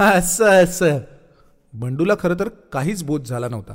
असं 0.00 0.64
असं. 0.64 0.98
बंडूला 1.72 2.14
खरं 2.20 2.34
तर 2.40 2.48
काहीच 2.48 3.02
बोध 3.02 3.24
झाला 3.24 3.48
नव्हता. 3.48 3.74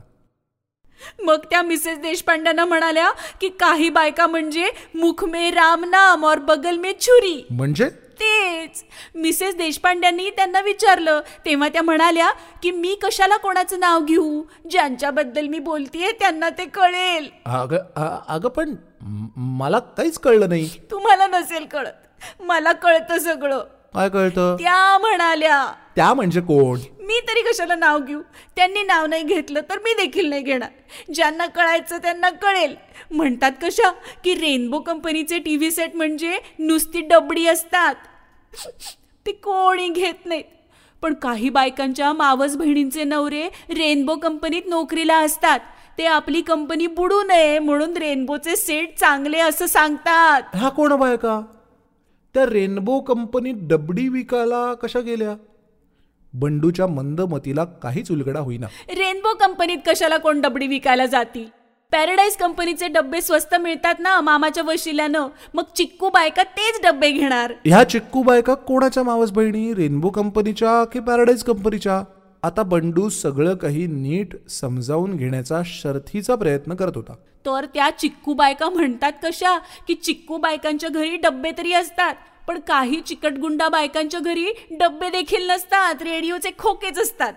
मग 1.23 1.39
त्या 1.49 1.61
मिसेस 1.61 1.99
देशपांड्यांना 1.99 2.65
म्हणाल्या 2.65 3.11
की 3.41 3.49
काही 3.49 3.89
बायका 3.89 4.27
म्हणजे 4.27 4.69
मुख 4.95 5.25
में 5.25 5.51
राम 5.51 5.85
नाम 5.85 6.25
और 6.25 6.37
बगल 6.37 6.77
में 6.77 6.93
छुरी. 7.01 7.47
म्हणजे? 7.49 7.89
तेच. 8.19 8.83
मिसेस 9.15 9.55
देशपांड्यांनी 9.55 10.29
त्यांना 10.29 10.59
विचारलं. 10.59 11.21
तेव्हा 11.45 11.69
त्या 11.69 11.81
म्हणाल्या 11.81 12.31
की 12.63 12.71
मी 12.71 12.95
कशाला 12.95 13.37
कोणाचं 13.37 13.79
नाव 13.79 13.99
घेऊ? 13.99 14.43
ज्यांच्याबद्दल 14.71 15.47
मी 15.47 15.59
बोलतीये 15.59 16.11
त्यांना 16.11 16.49
ते 16.49 16.65
कळेल. 16.65 17.29
अगं 17.45 17.77
अ- 17.95 18.19
अगं 18.27 18.49
पण 18.49 18.75
म- 19.01 19.27
मला 19.37 19.79
काहीच 19.79 20.19
कळलं 20.19 20.49
नाही. 20.49 20.69
तुम्हाला 20.91 21.27
नसेल 21.27 21.65
कळत. 21.65 22.41
मला 22.41 22.71
कळतं 22.71 23.19
सगळं. 23.19 23.65
काय 23.93 24.09
कळतं? 24.09 24.55
त्या 24.59 24.97
म्हणाल्या 24.97 25.73
त्या 25.95 26.13
म्हणजे 26.13 26.41
कोण? 26.41 26.79
मी 26.99 27.19
तरी 27.19 27.41
कशाला 27.41 27.75
नाव 27.75 27.99
घेऊ? 27.99 28.21
त्यांनी 28.55 28.83
नाव 28.83 29.05
नाही 29.05 29.23
घेतलं 29.23 29.61
तर 29.69 29.79
मी 29.79 29.93
देखील 29.93 30.29
नाही 30.29 30.41
घेणार. 30.41 30.69
ज्यांना 31.13 31.45
कळायचं 31.45 31.97
त्यांना 31.97 32.29
कळेल. 32.29 32.75
म्हणतात 33.11 33.51
कशा? 33.61 33.89
की 34.23 34.35
रेनबो 34.35 34.79
कंपनीचे 34.79 35.39
टी 35.39 35.55
व्ही 35.57 35.71
सेट 35.71 35.95
म्हणजे 35.95 36.39
नुसती 36.59 37.01
डबडी 37.01 37.47
असतात. 37.47 37.95
ते 39.25 39.31
कोणी 39.31 39.89
घेत 39.89 40.25
नाहीत. 40.25 40.43
पण 41.01 41.13
काही 41.13 41.49
बायकांच्या 41.49 42.13
मावस 42.13 42.55
बहिणींचे 42.55 43.03
नवरे 43.03 43.47
रेनबो 43.69 44.15
कंपनीत 44.15 44.61
नोकरीला 44.67 45.17
असतात. 45.17 45.59
ते 45.97 46.05
आपली 46.05 46.41
कंपनी 46.41 46.87
बुडू 46.87 47.23
नये 47.23 47.59
म्हणून 47.59 47.97
रेनबोचे 47.97 48.55
सेट 48.55 48.99
चांगले 48.99 49.39
असं 49.39 49.65
सांगतात. 49.65 50.41
ह्या 50.53 50.69
कोण 50.69 50.93
बायका? 50.93 51.41
त्या 52.37 52.45
रेनबो 52.45 52.99
कंपनीत 52.99 53.53
डबडी 53.57 54.07
विकायला 54.07 54.73
कशा 54.73 54.99
गेल्या? 54.99 55.35
बंडूच्या 56.33 56.87
मंदमतीला 56.87 57.63
काहीच 57.63 58.11
उलगडा 58.11 58.39
होईना. 58.39 58.67
रेनबो 58.89 59.33
कंपनीत 59.33 59.77
कशाला 59.87 60.17
कोण 60.17 60.41
डबडी 60.41 60.67
विकायला 60.67 61.05
जातील? 61.05 61.45
पॅराडाईज 61.91 62.35
कंपनीचे 62.35 62.87
डब्बे 62.87 63.21
स्वस्त 63.21 63.55
मिळतात 63.55 63.95
ना 63.99 64.21
मामाच्या 64.21 64.63
वशिल्यानं. 64.63 65.27
मग 65.53 65.63
चिक्कू 65.75 66.09
बायका 66.09 66.43
तेच 66.43 66.79
डब्बे 66.83 67.11
घेणार. 67.11 67.53
ह्या 67.65 67.83
चिक्कू 67.89 68.23
बायका 68.23 68.53
कोणाच्या 68.53 69.03
मावस 69.03 69.31
बहिणी 69.31 69.73
रेनबो 69.73 70.09
कंपनीच्या 70.09 70.83
की 70.83 70.99
पॅराडाईज 70.99 71.43
कंपनीच्या? 71.43 72.03
आता 72.47 72.63
बंडू 72.63 73.09
सगळं 73.09 73.55
काही 73.55 73.85
नीट 73.87 74.49
समजावून 74.49 75.15
घेण्याचा 75.15 75.61
शर्थीचा 75.65 76.35
प्रयत्न 76.35 76.75
करत 76.75 76.91
होता. 76.95 77.13
तर 77.45 77.65
त्या 77.65 77.89
चिक्कू 77.99 78.33
बायका 78.33 78.69
म्हणतात 78.69 79.11
कशा? 79.23 79.57
की 79.87 79.93
चिक्कू 79.93 80.37
बायकांच्या 80.37 80.89
घरी 80.89 81.15
डब्बे 81.15 81.51
तरी 81.57 81.73
असतात 81.73 82.15
पण 82.47 82.59
काही 82.59 83.01
चिकटगुंडा 83.01 83.69
बायकांच्या 83.69 84.19
घरी 84.19 84.45
डब्बे 84.71 85.09
देखील 85.09 85.49
नसतात 85.49 86.01
रेडिओचे 86.01 86.49
खोकेच 86.57 86.99
असतात. 86.99 87.33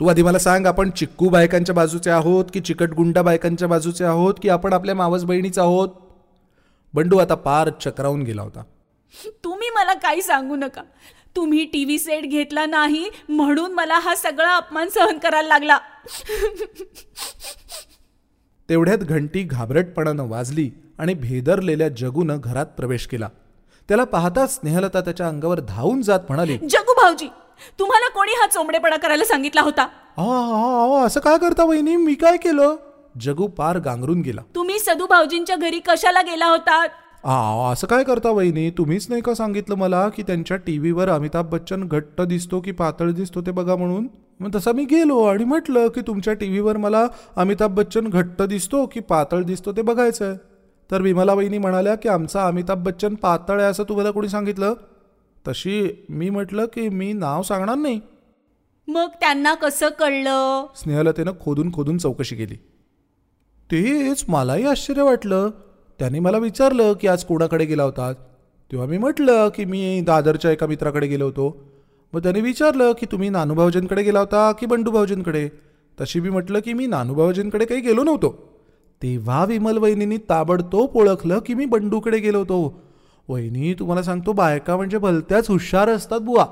तू 0.00 0.06
आधी 0.06 0.22
मला 0.22 0.38
सांग 0.38 0.66
आपण 0.66 0.90
चिक्कू 0.90 1.28
बायकांच्या 1.28 1.74
बाजूचे 1.74 2.10
आहोत 2.10 2.44
की 2.54 2.60
चिकटगुंडा 2.60 3.22
बायकांच्या 3.22 3.68
बाजूचे 3.68 4.04
आहोत 4.04 4.34
की 4.42 4.48
आपण 4.48 4.72
आपल्या 4.72 4.94
मावस 4.94 5.24
बहिणीचा 5.24 5.62
आहोत? 5.62 5.88
बंडू 6.94 7.18
आता 7.18 7.34
पार 7.34 7.70
चक्रावून 7.80 8.22
गेला 8.22 8.42
होता. 8.42 8.62
तुम्ही 9.44 9.70
मला 9.70 9.94
काही 9.94 10.22
सांगू 10.22 10.56
नका. 10.56 10.82
तुम्ही 11.36 11.64
टी 11.64 11.84
व्ही 11.84 11.98
सेट 11.98 12.24
घेतला 12.24 12.64
नाही 12.66 13.08
म्हणून 13.28 13.72
मला 13.72 13.98
हा 13.98 14.14
सगळा 14.14 14.54
अपमान 14.56 14.88
सहन 14.88 15.18
करायला 15.18 15.48
लागला. 15.48 15.78
तेवढ्यात 18.68 18.98
घंटी 18.98 19.42
घाबरटपणानं 19.42 20.28
वाजली 20.28 20.70
आणि 20.98 21.14
भेदरलेल्या 21.14 21.88
जगूनं 21.98 22.40
घरात 22.40 22.66
प्रवेश 22.76 23.06
केला. 23.06 23.28
त्याला 23.88 24.04
पाहताच 24.04 24.54
स्नेहलता 24.54 25.00
त्याच्या 25.00 25.28
अंगावर 25.28 25.60
धावून 25.60 26.02
जात 26.02 26.20
म्हणाली 26.28 26.56
जगू 26.70 26.94
भाऊजी 26.94 27.28
तुम्हाला 27.78 28.08
कोणी 28.08 28.32
हा 28.32 28.46
चोंबडेपणा 28.46 28.96
करायला 28.96 29.24
सांगितला 29.24 29.60
होता? 29.60 29.86
असं 31.06 31.20
काय 31.20 31.38
करता 31.38 31.64
वहिनी? 31.64 31.96
मी 31.96 32.14
काय 32.14 32.36
केलं? 32.36 32.76
जगू 33.20 33.46
पार 33.48 33.78
गांगरून 33.78 34.20
गेला. 34.20 34.40
तुम्ही 34.54 34.78
सदू 34.78 35.06
भाऊजींच्या 35.06 35.56
घरी 35.56 35.80
कशाला 35.86 36.22
गेला 36.22 36.46
होता? 36.46 36.84
अहो, 37.24 37.72
असं 37.72 37.86
काय 37.86 38.04
करता 38.04 38.30
वहिनी? 38.30 38.70
तुम्हीच 38.70 39.06
नाही 39.10 39.22
का 39.22 39.34
सांगितलं 39.34 39.74
मला 39.74 40.08
की 40.08 40.22
त्यांच्या 40.22 40.56
टीव्हीवर 40.56 41.08
अमिताभ 41.08 41.50
बच्चन 41.50 41.84
घट्ट 41.84 42.22
दिसतो 42.22 42.60
की 42.60 42.72
पातळ 42.72 43.10
दिसतो 43.10 43.40
ते 43.40 43.50
बघा 43.50 43.76
म्हणून? 43.76 44.08
मग 44.40 44.50
तसा 44.54 44.72
मी 44.72 44.84
गेलो 44.84 45.22
आणि 45.22 45.44
म्हटलं 45.44 45.88
की 45.88 46.00
तुमच्या 46.00 46.34
टीव्हीवर 46.34 46.76
मला 46.76 47.06
अमिताभ 47.36 47.74
बच्चन 47.74 48.08
घट्ट 48.08 48.42
दिसतो 48.42 48.86
की 48.86 49.00
पातळ 49.00 49.42
दिसतो 49.42 49.72
ते 49.72 49.82
बघायचं 49.82 50.28
आहे 50.28 50.36
तर 50.90 51.00
विमला 51.02 51.32
वहिनी 51.32 51.58
म्हणाल्या 51.58 51.94
की 51.94 52.08
आमचा 52.08 52.46
अमिताभ 52.46 52.84
बच्चन 52.84 53.14
पातळ 53.14 53.60
आहे 53.60 53.70
असं 53.70 53.84
तुम्हाला 53.88 54.10
कोणी 54.10 54.28
सांगितलं? 54.28 54.74
तशी 55.48 56.04
मी 56.08 56.30
म्हटलं 56.30 56.64
की 56.64 56.88
मी 56.88 57.12
नाव 57.12 57.42
सांगणार 57.42 57.76
नाही. 57.76 58.00
मग 58.88 59.08
त्यांना 59.20 59.54
कसं 59.54 59.88
कळलं? 59.88 60.66
स्नेहलतेनं 60.76 61.32
खोदून 61.40 61.72
खोदून 61.72 61.98
चौकशी 61.98 62.36
केली. 62.36 62.54
तेच 63.70 64.24
मलाही 64.28 64.66
आश्चर्य 64.66 65.02
वाटलं. 65.02 65.50
त्याने 66.00 66.18
मला 66.18 66.38
विचारलं 66.38 66.92
की 66.92 67.08
आज 67.08 67.24
कोणाकडे 67.24 67.64
गेला 67.64 67.82
होता? 67.82 68.12
तेव्हा 68.72 68.86
मी 68.86 68.98
म्हटलं 68.98 69.48
की 69.48 69.64
मी 69.64 70.00
दादरच्या 70.00 70.50
एका 70.50 70.66
मित्राकडे 70.66 71.06
गेलो 71.06 71.24
होतो. 71.24 71.64
मग 72.12 72.22
त्याने 72.22 72.40
विचारलं 72.40 72.92
की 72.92 73.06
तुम्ही 73.12 73.28
नानूभाऊजींकडे 73.28 74.02
गेला 74.02 74.20
होता 74.20 74.52
की 74.52 74.66
बंडू 74.66 74.90
भाऊजींकडे? 74.90 75.48
तशी 76.00 76.20
मी 76.20 76.30
म्हटलं 76.30 76.58
की 76.58 76.72
मी 76.72 76.86
नानूभाऊजींकडे 76.86 77.64
काही 77.64 77.80
गेलो 77.80 78.04
नव्हतो. 78.04 78.30
तेव्हा 79.02 79.44
विमल 79.44 79.76
वहिनींनी 79.76 80.16
ताबडतोब 80.16 80.96
ओळखलं 80.96 81.38
की 81.38 81.54
मी 81.54 81.64
बंडूकडे 81.64 82.18
गेलो 82.18 82.38
होतो. 82.38 82.82
वहिनी 83.28 83.74
तुम्हाला 83.74 84.02
सांगतो 84.02 84.32
बायका 84.32 84.76
म्हणजे 84.76 84.98
भलत्याच 84.98 85.50
हुशार 85.50 85.88
असतात 85.88 86.20
बुवा. 86.20 86.46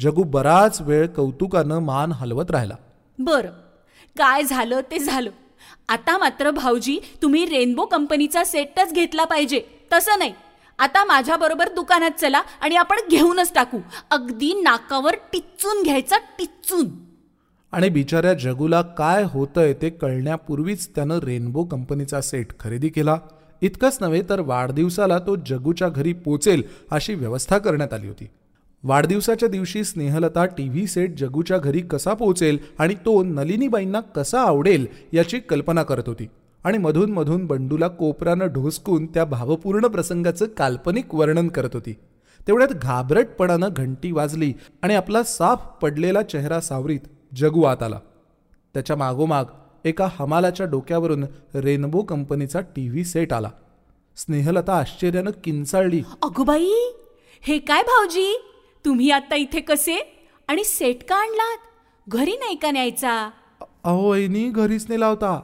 जगू 0.00 0.22
बराच 0.22 0.82
वेळ 0.82 1.06
कौतुकानं 1.06 1.78
मान 1.78 2.12
हलवत 2.12 2.50
राहिला. 2.50 2.74
बरं. 3.18 3.50
काय 4.18 4.42
झालं 4.42 4.80
ते 4.80 4.98
झालं. 4.98 5.30
आता 5.88 6.16
मात्र 6.18 6.50
भाऊजी 6.50 6.98
तुम्ही 7.22 7.44
रेनबो 7.46 7.84
कंपनीचा 7.84 8.44
सेटच 8.44 8.92
घेतला 8.92 9.24
पाहिजे. 9.24 9.60
तसं 9.92 10.18
नाही. 10.18 10.32
आता 10.78 11.04
माझ्याबरोबर 11.04 11.68
दुकानात 11.68 12.10
चला 12.10 12.42
आणि 12.60 12.76
आपण 12.76 13.08
घेऊनच 13.10 13.52
टाकू. 13.54 13.78
अगदी 14.10 14.52
नाकावर 14.62 15.14
टिच्चून 15.32 15.82
घ्यायचा 15.82 16.18
टिच्चून 16.38 16.88
आणि 17.72 17.88
बिचाऱ्या 17.88 18.32
जगूला 18.34 18.82
काय 18.82 19.22
होतंय 19.24 19.72
ते 19.72 19.90
कळण्यापूर्वीच 19.90 20.88
त्यानं 20.88 21.18
रेनबो 21.18 21.64
कंपनीचा 21.64 22.20
सेट 22.20 22.58
खरेदी 22.60 22.88
केला. 22.88 23.16
इतकंच 23.62 23.98
नव्हे 24.00 24.22
तर 24.28 24.40
वाढदिवसाला 24.40 25.18
तो 25.18 25.36
जगूच्या 25.46 25.88
घरी 25.88 26.12
पोचेल 26.12 26.62
अशी 26.90 27.14
व्यवस्था 27.14 27.58
करण्यात 27.58 27.92
आली 27.92 28.06
होती. 28.06 28.28
वाढदिवसाच्या 28.84 29.48
दिवशी 29.48 29.84
स्नेहलता 29.84 30.44
टी 30.44 30.68
व्ही 30.68 30.86
सेट 30.86 31.18
जगूच्या 31.18 31.58
घरी 31.58 31.80
कसा 31.80 32.14
पोहोचेल 32.14 32.58
आणि 32.78 32.94
तो 32.94 33.22
नलिनीबाईंना 33.22 34.00
कसा 34.00 34.40
आवडेल 34.40 34.86
याची 35.12 35.38
कल्पना 35.38 35.82
करत 35.82 36.02
होती. 36.06 36.28
आणि 36.64 36.78
मधून 36.78 37.12
मधून 37.12 37.46
बंडूला 37.46 37.88
कोपरानं 37.88 38.46
ढोसकून 38.46 39.06
त्या 39.06 39.24
भावपूर्ण 39.24 39.86
प्रसंगाचं 39.86 40.46
काल्पनिक 40.46 41.14
वर्णन 41.14 41.48
करत 41.48 41.70
होती. 41.74 41.92
तेवढ्यात 42.46 42.68
घाबरटपणानं 42.68 43.68
घंटी 43.76 44.12
वाजली 44.12 44.54
आणि 44.82 44.94
आपला 44.94 45.22
साफ 45.22 45.66
पडलेला 45.82 46.22
चेहरा 46.22 46.60
सावरीत 46.60 47.00
जगू 47.36 47.62
आत 47.62 47.82
आला. 47.82 48.00
त्याच्या 48.74 48.96
मागोमाग 48.96 49.44
एका 49.84 50.08
हमालाच्या 50.18 50.66
डोक्यावरून 50.66 51.24
रेनबो 51.54 52.02
कंपनीचा 52.02 52.60
टी 52.60 52.88
व्ही 52.88 53.04
सेट 53.04 53.32
आला. 53.32 53.50
स्नेहलता 54.16 54.78
आश्चर्यानं 54.78 55.30
किंचाळली. 55.44 56.02
अगुबाई 56.22 56.72
हे 57.42 57.58
काय 57.58 57.82
भाऊजी? 57.82 58.48
तुम्ही 58.84 59.10
आता 59.10 59.34
इथे 59.34 59.60
कसे? 59.60 59.98
आणि 60.48 60.64
सेट 60.64 61.02
का 61.08 61.16
आणलात? 61.16 61.58
घरी 62.08 62.32
नाही 62.32 62.56
का 62.56 62.70
न्यायचा? 62.70 63.30
अहो 63.84 64.10
वहिनी 64.10 64.48
घरीच 64.48 64.86
नेला 64.88 65.06
होता 65.06 65.40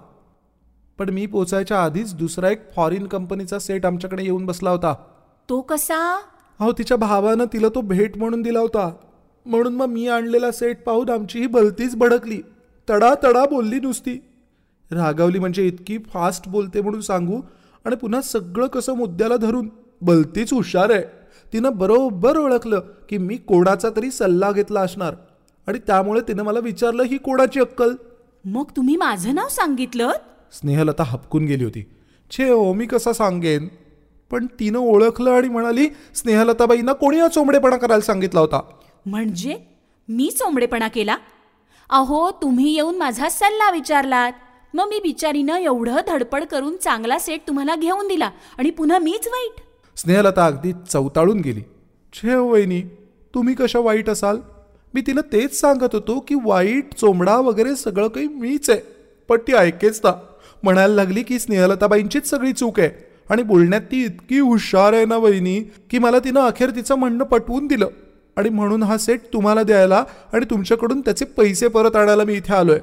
पण 0.98 1.08
मी 1.08 1.26
पोचायच्या 1.26 1.82
आधीच 1.82 2.14
दुसरा 2.14 2.50
एक 2.50 2.72
फॉरेन 2.76 3.06
कंपनीचा 3.06 3.58
सेट 3.58 3.86
आमच्याकडे 3.86 4.22
येऊन 4.24 4.46
बसला 4.46 4.70
होता. 4.70 4.94
तो 5.48 5.60
कसा? 5.60 5.98
अहो 6.60 6.72
तिच्या 6.72 6.96
भावानं 6.96 7.44
तिला 7.52 7.68
तो 7.68 7.80
भेट 7.80 8.16
म्हणून 8.18 8.42
दिला 8.42 8.60
होता. 8.60 8.92
म्हणून 9.46 9.74
मग 9.74 9.86
मी 9.86 10.08
आणलेला 10.08 10.50
सेट 10.52 10.82
पाहून 10.84 11.10
आमची 11.10 11.40
ही 11.40 11.46
भलतीच 11.46 11.96
भडकली. 11.96 12.40
तडा 12.88 13.14
तडा 13.24 13.44
बोलली 13.44 13.80
नुसती. 13.80 14.18
रागावली 14.90 15.38
म्हणजे 15.38 15.66
इतकी 15.66 15.98
फास्ट 15.98 16.48
बोलते 16.48 16.80
म्हणून 16.80 17.00
सांगू 17.00 17.40
आणि 17.84 17.96
पुन्हा 17.96 18.20
सगळं 18.20 18.66
कसं 18.66 18.96
मुद्द्याला 18.96 19.36
धरून. 19.36 19.68
भलतीच 20.02 20.52
हुशार 20.52 20.90
आहे. 20.90 21.17
तिनं 21.52 21.70
बरोबर 21.74 22.36
ओळखलं 22.36 22.80
की 23.08 23.18
मी 23.18 23.36
कोणाचा 23.36 23.88
तरी 23.96 24.10
सल्ला 24.10 24.52
घेतला 24.52 24.80
असणार. 24.80 25.14
आणि 25.66 25.78
त्यामुळे 25.78 26.20
तिनं 26.20 26.42
मला 26.42 26.58
विचारलं 26.58 27.02
ही 27.02 27.18
कोणाची 27.18 27.60
अक्कल? 27.60 27.94
मग 28.44 28.64
तुम्ही 28.76 28.96
माझं 28.96 29.34
नाव 29.34 29.48
सांगितलं? 29.48 30.10
स्नेहलता 30.52 31.02
हपकून 31.02 31.44
गेली 31.44 31.64
होती. 31.64 31.88
छे 32.30 32.48
हो 32.48 32.72
मी 32.72 32.86
कसा 32.86 33.12
सांगेन? 33.12 33.68
पण 34.30 34.46
तिनं 34.46 34.78
ओळखलं 34.78 35.30
आणि 35.30 35.48
म्हणाली 35.48 35.88
स्नेहलताबाईंना 36.14 36.92
कोणी 36.92 37.18
हा 37.18 37.28
चोंबडेपणा 37.28 37.76
करायला 37.76 38.00
सांगितला 38.00 38.40
होता? 38.40 38.60
म्हणजे? 39.06 39.56
मी 40.08 40.30
चोंबडेपणा 40.30 40.88
केला? 40.88 41.16
अहो 41.90 42.30
तुम्ही 42.30 42.74
येऊन 42.74 42.96
माझा 42.96 43.28
सल्ला 43.28 43.70
विचारलात. 43.70 44.32
मग 44.74 44.84
मी 44.88 44.98
बिचारीनं 44.98 45.54
एवढं 45.56 45.96
धडपड 46.08 46.44
करून 46.44 46.76
चांगला 46.76 47.18
सेट 47.18 47.40
तुम्हाला 47.48 47.76
घेऊन 47.76 48.08
दिला 48.08 48.30
आणि 48.58 48.70
पुन्हा 48.70 48.98
मीच 48.98 49.28
वाईट. 49.28 49.67
स्नेहलता 49.98 50.46
अगदी 50.46 50.72
चवताळून 50.88 51.40
गेली. 51.40 51.62
छे 52.12 52.34
हो 52.34 52.46
वहिनी 52.46 52.80
तुम्ही 53.34 53.54
कशा 53.54 53.78
वाईट 53.78 54.10
असाल? 54.10 54.36
मी 54.94 55.00
तिला 55.00 55.20
तेच 55.20 55.60
सांगत 55.60 55.94
होतो 55.94 56.20
की 56.20 56.34
वाईट 56.44 56.94
चोमडा 56.94 57.36
वगैरे 57.36 57.76
सगळं 57.76 58.08
काही 58.08 58.28
मीच 58.28 58.70
आहे. 58.70 58.80
पण 59.28 59.36
ती 59.36 59.52
ऐकेच 59.52 60.00
ना. 60.04 60.12
म्हणायला 60.62 60.94
लागली 60.94 61.22
की 61.22 61.38
स्नेहलताबाईंचीच 61.38 62.30
सगळी 62.30 62.52
चूक 62.52 62.80
आहे 62.80 62.90
आणि 63.30 63.42
बोलण्यात 63.42 63.80
ती 63.80 64.04
इतकी 64.04 64.38
हुशार 64.38 64.92
आहे 64.92 65.04
ना 65.04 65.16
वहिनी 65.16 65.60
की 65.60 65.98
मला 65.98 66.18
तिनं 66.18 66.40
अखेर 66.40 66.70
तिचं 66.70 66.94
म्हणणं 66.94 67.24
पटवून 67.24 67.66
दिलं. 67.66 67.88
आणि 68.36 68.48
म्हणून 68.48 68.82
हा 68.82 68.98
सेट 68.98 69.20
तुम्हाला 69.32 69.62
द्यायला 69.62 70.04
आणि 70.32 70.44
तुमच्याकडून 70.50 71.00
त्याचे 71.00 71.24
पैसे 71.24 71.68
परत 71.68 71.96
आणायला 71.96 72.24
मी 72.24 72.34
इथे 72.34 72.54
आलो 72.54 72.72
आहे 72.72 72.80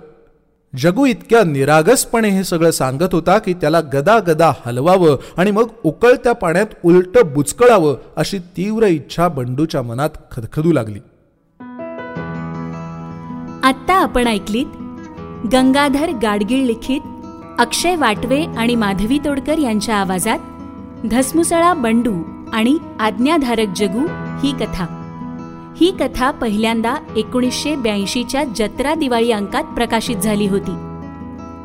जगू 0.78 1.06
इतक्या 1.06 1.44
निरागसपणे 1.44 2.30
हे 2.30 2.44
सगळं 2.44 2.72
सांगत 2.72 3.14
होता 3.14 3.38
की 3.38 3.54
त्याला 3.54 3.80
गदा 3.80 4.20
गदा 4.20 4.52
हलवावं 4.66 5.18
आणि 5.38 5.52
मग 5.52 5.68
उकळत्या 5.84 6.34
पाण्यात 6.34 6.66
उलट 6.84 7.18
बुचकळावं 7.18 7.98
अशी 8.16 8.40
तीव्र 8.40 8.86
इच्छा 8.86 9.28
बंडूच्या 9.28 9.82
मनात 9.82 10.10
खदखदू 10.32 10.72
लागली. 10.72 11.00
आत्ता 13.64 13.94
आपण 13.94 14.28
ऐकलीत 14.28 14.66
गंगाधर 15.54 16.10
गाडगीळ 16.22 16.66
लिखित 16.66 17.02
अक्षय 17.60 17.96
वाटवे 17.96 18.46
आणि 18.58 18.76
माधवी 18.76 19.20
तोडकर 19.26 19.58
यांच्या 19.58 19.96
आवाजात 19.96 20.40
धसमुसळा 21.12 21.74
बंडू 21.74 22.16
आणि 22.54 22.78
आज्ञाधारक 23.00 23.68
जगू 23.76 24.08
ही 24.44 24.52
कथा. 24.52 25.05
ही 25.78 25.92
कथा 26.00 26.32
पहिल्यांदा 26.32 26.96
एकोणीसशे 27.16 27.76
ब्याऐंशीच्या 27.76 28.44
जत्रा 28.44 28.94
दिवाळी 28.94 29.32
अंकात 29.32 29.64
प्रकाशित 29.64 30.16
झाली 30.16 30.48
होती. 30.48 30.72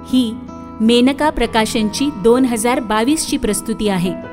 ही 0.09 0.35
मेनका 0.81 1.31
प्रकाशनची 1.31 2.11
दोन 2.23 2.45
हजार 2.45 2.81
बावीसची 2.81 3.37
प्रस्तुती 3.37 3.89
आहे. 3.89 4.30